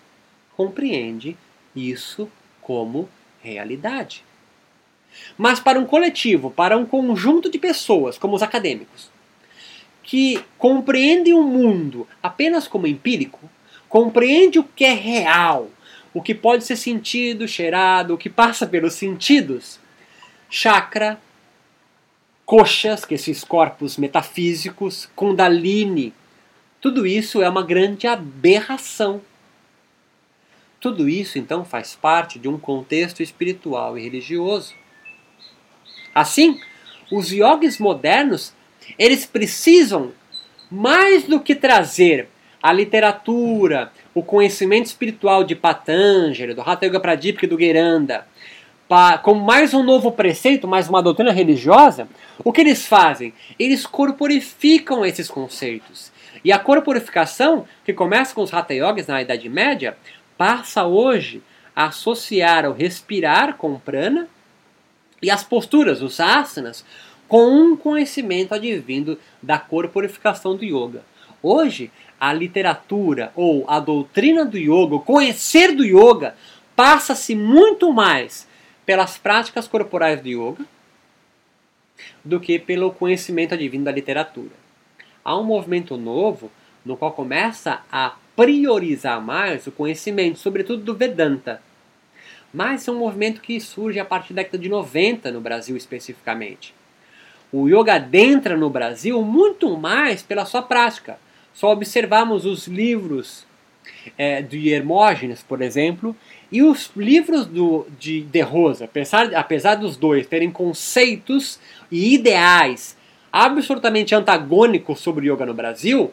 compreende 0.57 1.37
isso 1.75 2.29
como 2.61 3.09
realidade. 3.43 4.25
Mas 5.37 5.61
para 5.61 5.79
um 5.79 5.87
coletivo, 5.87 6.51
para 6.51 6.77
um 6.77 6.85
conjunto 6.85 7.51
de 7.51 7.59
pessoas, 7.59 8.19
como 8.19 8.35
os 8.37 8.43
acadêmicos, 8.43 9.11
que 10.03 10.43
compreendem 10.59 11.35
o 11.35 11.43
mundo 11.43 12.07
apenas 12.23 12.67
como 12.67 12.87
empírico, 12.87 13.49
compreende 13.89 14.59
o 14.59 14.65
que 14.65 14.85
é 14.85 14.93
real, 14.93 15.71
o 16.13 16.21
que 16.21 16.35
pode 16.35 16.65
ser 16.65 16.77
sentido, 16.77 17.47
cheirado, 17.47 18.15
o 18.15 18.19
que 18.19 18.29
passa 18.29 18.67
pelos 18.67 18.95
sentidos. 18.95 19.79
Chakra, 20.49 21.21
coxas, 22.45 23.05
que 23.05 23.15
esses 23.15 23.45
corpos 23.45 23.97
metafísicos, 23.97 25.09
Kundalini, 25.15 26.13
tudo 26.81 27.07
isso 27.07 27.43
é 27.43 27.49
uma 27.49 27.63
grande 27.63 28.07
aberração. 28.07 29.21
Tudo 30.81 31.09
isso 31.09 31.39
então 31.39 31.65
faz 31.65 31.95
parte 31.95 32.39
de 32.39 32.49
um 32.49 32.59
contexto 32.59 33.23
espiritual 33.23 33.99
e 33.99 34.03
religioso. 34.03 34.75
Assim, 36.15 36.61
os 37.11 37.31
yogis 37.33 37.79
modernos, 37.79 38.53
eles 38.99 39.27
precisam 39.27 40.13
mais 40.71 41.25
do 41.25 41.41
que 41.41 41.55
trazer 41.55 42.29
a 42.63 42.73
literatura, 42.73 43.91
o 44.15 44.23
conhecimento 44.23 44.87
espiritual 44.87 45.43
de 45.45 45.55
Patanjali, 45.55 46.55
do 46.55 46.61
Hatha 46.61 46.87
Yoga 46.87 47.01
Pradipika 47.01 47.47
e 47.47 47.49
do 47.49 47.59
Geranda, 47.59 48.27
como 49.23 49.41
mais 49.41 49.73
um 49.73 49.85
novo 49.85 50.11
preceito, 50.11 50.67
mais 50.67 50.89
uma 50.89 51.03
doutrina 51.03 51.31
religiosa, 51.31 52.09
o 52.45 52.53
que 52.53 52.61
eles 52.61 52.85
fazem? 52.85 53.33
Eles 53.59 53.87
corporificam 53.87 55.07
esses 55.07 55.31
conceitos. 55.31 56.11
E 56.45 56.51
a 56.51 56.59
corporificação, 56.59 57.67
que 57.85 57.93
começa 57.93 58.35
com 58.35 58.43
os 58.43 58.53
Hatha 58.53 58.75
Yogas 58.75 59.07
na 59.07 59.23
Idade 59.23 59.49
Média, 59.49 59.97
passa 60.37 60.87
hoje 60.87 61.41
a 61.75 61.87
associar 61.87 62.69
o 62.69 62.73
respirar 62.73 63.55
com 63.57 63.79
prana 63.79 64.29
e 65.23 65.31
as 65.31 65.45
posturas, 65.45 66.03
os 66.03 66.19
asanas, 66.21 66.85
com 67.29 67.47
um 67.47 67.77
conhecimento 67.77 68.55
advindo 68.55 69.19
da 69.43 69.59
corporificação 69.59 70.57
do 70.57 70.65
yoga. 70.65 71.03
Hoje, 71.43 71.91
a 72.19 72.33
literatura 72.33 73.33
ou 73.35 73.65
a 73.69 73.81
doutrina 73.81 74.45
do 74.45 74.59
yoga, 74.59 74.97
o 74.97 75.01
conhecer 75.01 75.75
do 75.75 75.85
yoga, 75.85 76.35
passa-se 76.75 77.35
muito 77.35 77.93
mais 77.93 78.49
pelas 78.85 79.17
práticas 79.17 79.69
corporais 79.69 80.21
do 80.21 80.29
yoga 80.29 80.67
do 82.25 82.41
que 82.41 82.59
pelo 82.59 82.93
conhecimento 82.93 83.55
advindo 83.55 83.85
da 83.85 83.93
literatura. 83.93 84.53
Há 85.25 85.39
um 85.39 85.45
movimento 85.45 85.97
novo 85.97 86.51
no 86.85 86.97
qual 86.97 87.13
começa 87.13 87.83
a 87.91 88.17
priorizar 88.35 89.21
mais 89.21 89.67
o 89.67 89.73
conhecimento, 89.73 90.39
sobretudo 90.39 90.83
do 90.83 90.95
Vedanta. 90.95 91.63
Mas 92.53 92.87
é 92.87 92.91
um 92.91 92.99
movimento 92.99 93.41
que 93.41 93.61
surge 93.61 94.01
a 94.01 94.05
partir 94.05 94.35
da 94.35 94.43
década 94.43 94.59
de 94.59 94.69
90 94.69 95.31
no 95.31 95.41
Brasil 95.41 95.77
especificamente. 95.77 96.75
O 97.53 97.69
yoga 97.69 97.95
adentra 97.95 98.57
no 98.57 98.71
Brasil 98.71 99.23
muito 99.23 99.77
mais 99.77 100.23
pela 100.23 100.45
sua 100.45 100.63
prática 100.63 101.19
só 101.53 101.73
observarmos 101.73 102.47
os 102.47 102.67
livros 102.67 103.45
é, 104.17 104.41
de 104.41 104.69
Hermógenes, 104.71 105.43
por 105.43 105.61
exemplo, 105.61 106.17
e 106.51 106.63
os 106.63 106.91
livros 106.97 107.47
do, 107.47 107.87
de 107.99 108.23
De 108.23 108.41
Rosa, 108.41 108.85
apesar, 108.85 109.35
apesar 109.35 109.75
dos 109.75 109.97
dois 109.97 110.27
terem 110.27 110.51
conceitos 110.51 111.59
e 111.91 112.15
ideais 112.15 112.97
absolutamente 113.33 114.15
antagônicos 114.15 115.01
sobre 115.01 115.31
yoga 115.31 115.47
no 115.47 115.55
Brasil, 115.55 116.13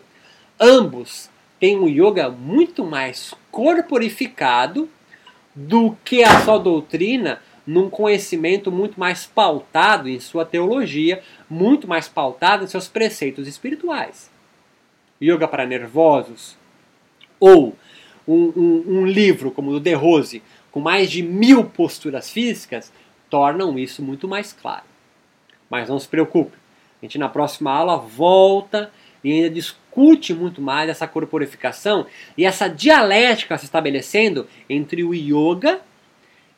ambos 0.59 1.29
têm 1.59 1.77
um 1.77 1.87
yoga 1.87 2.29
muito 2.29 2.83
mais 2.83 3.33
corporificado 3.51 4.89
do 5.57 5.97
que 6.05 6.23
a 6.23 6.41
sua 6.41 6.59
doutrina 6.59 7.41
num 7.65 7.89
conhecimento 7.89 8.71
muito 8.71 8.99
mais 8.99 9.25
pautado 9.25 10.07
em 10.07 10.19
sua 10.19 10.45
teologia, 10.45 11.21
muito 11.49 11.87
mais 11.87 12.07
pautado 12.07 12.63
em 12.63 12.67
seus 12.67 12.87
preceitos 12.87 13.47
espirituais. 13.47 14.29
Yoga 15.19 15.47
para 15.47 15.65
Nervosos, 15.65 16.55
ou 17.39 17.75
um, 18.27 18.53
um, 18.55 18.83
um 18.87 19.05
livro 19.05 19.49
como 19.49 19.71
o 19.71 19.79
De 19.79 19.93
Rose, 19.95 20.43
com 20.71 20.79
mais 20.79 21.09
de 21.09 21.23
mil 21.23 21.63
posturas 21.65 22.29
físicas, 22.29 22.93
tornam 23.27 23.79
isso 23.79 24.03
muito 24.03 24.27
mais 24.27 24.53
claro. 24.53 24.85
Mas 25.71 25.89
não 25.89 25.99
se 25.99 26.07
preocupe, 26.07 26.55
a 27.01 27.05
gente 27.05 27.17
na 27.17 27.27
próxima 27.27 27.71
aula 27.71 27.97
volta 27.97 28.91
e 29.23 29.31
ainda 29.31 29.49
discute 29.49 30.33
muito 30.33 30.61
mais 30.61 30.89
essa 30.89 31.07
corporificação 31.07 32.05
e 32.37 32.45
essa 32.45 32.67
dialética 32.67 33.57
se 33.57 33.65
estabelecendo 33.65 34.47
entre 34.69 35.03
o 35.03 35.13
yoga 35.13 35.81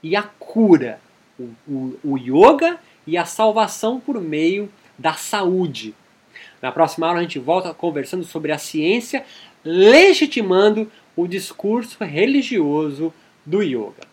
e 0.03 0.15
a 0.15 0.23
cura. 0.23 0.99
O, 1.39 1.43
o, 1.67 1.99
o 2.03 2.17
yoga 2.17 2.79
e 3.07 3.17
a 3.17 3.25
salvação 3.25 3.99
por 3.99 4.19
meio 4.19 4.69
da 4.97 5.13
saúde, 5.13 5.95
Na 6.61 6.73
próxima 6.73 7.07
aula 7.07 7.19
a 7.19 7.21
gente 7.21 7.39
volta 7.39 7.73
conversando 7.73 8.25
sobre 8.25 8.51
a 8.51 8.57
ciência 8.57 9.25
legitimando 9.63 10.91
o 11.15 11.25
discurso 11.25 12.03
religioso 12.03 13.13
do 13.45 13.63
yoga. 13.63 14.08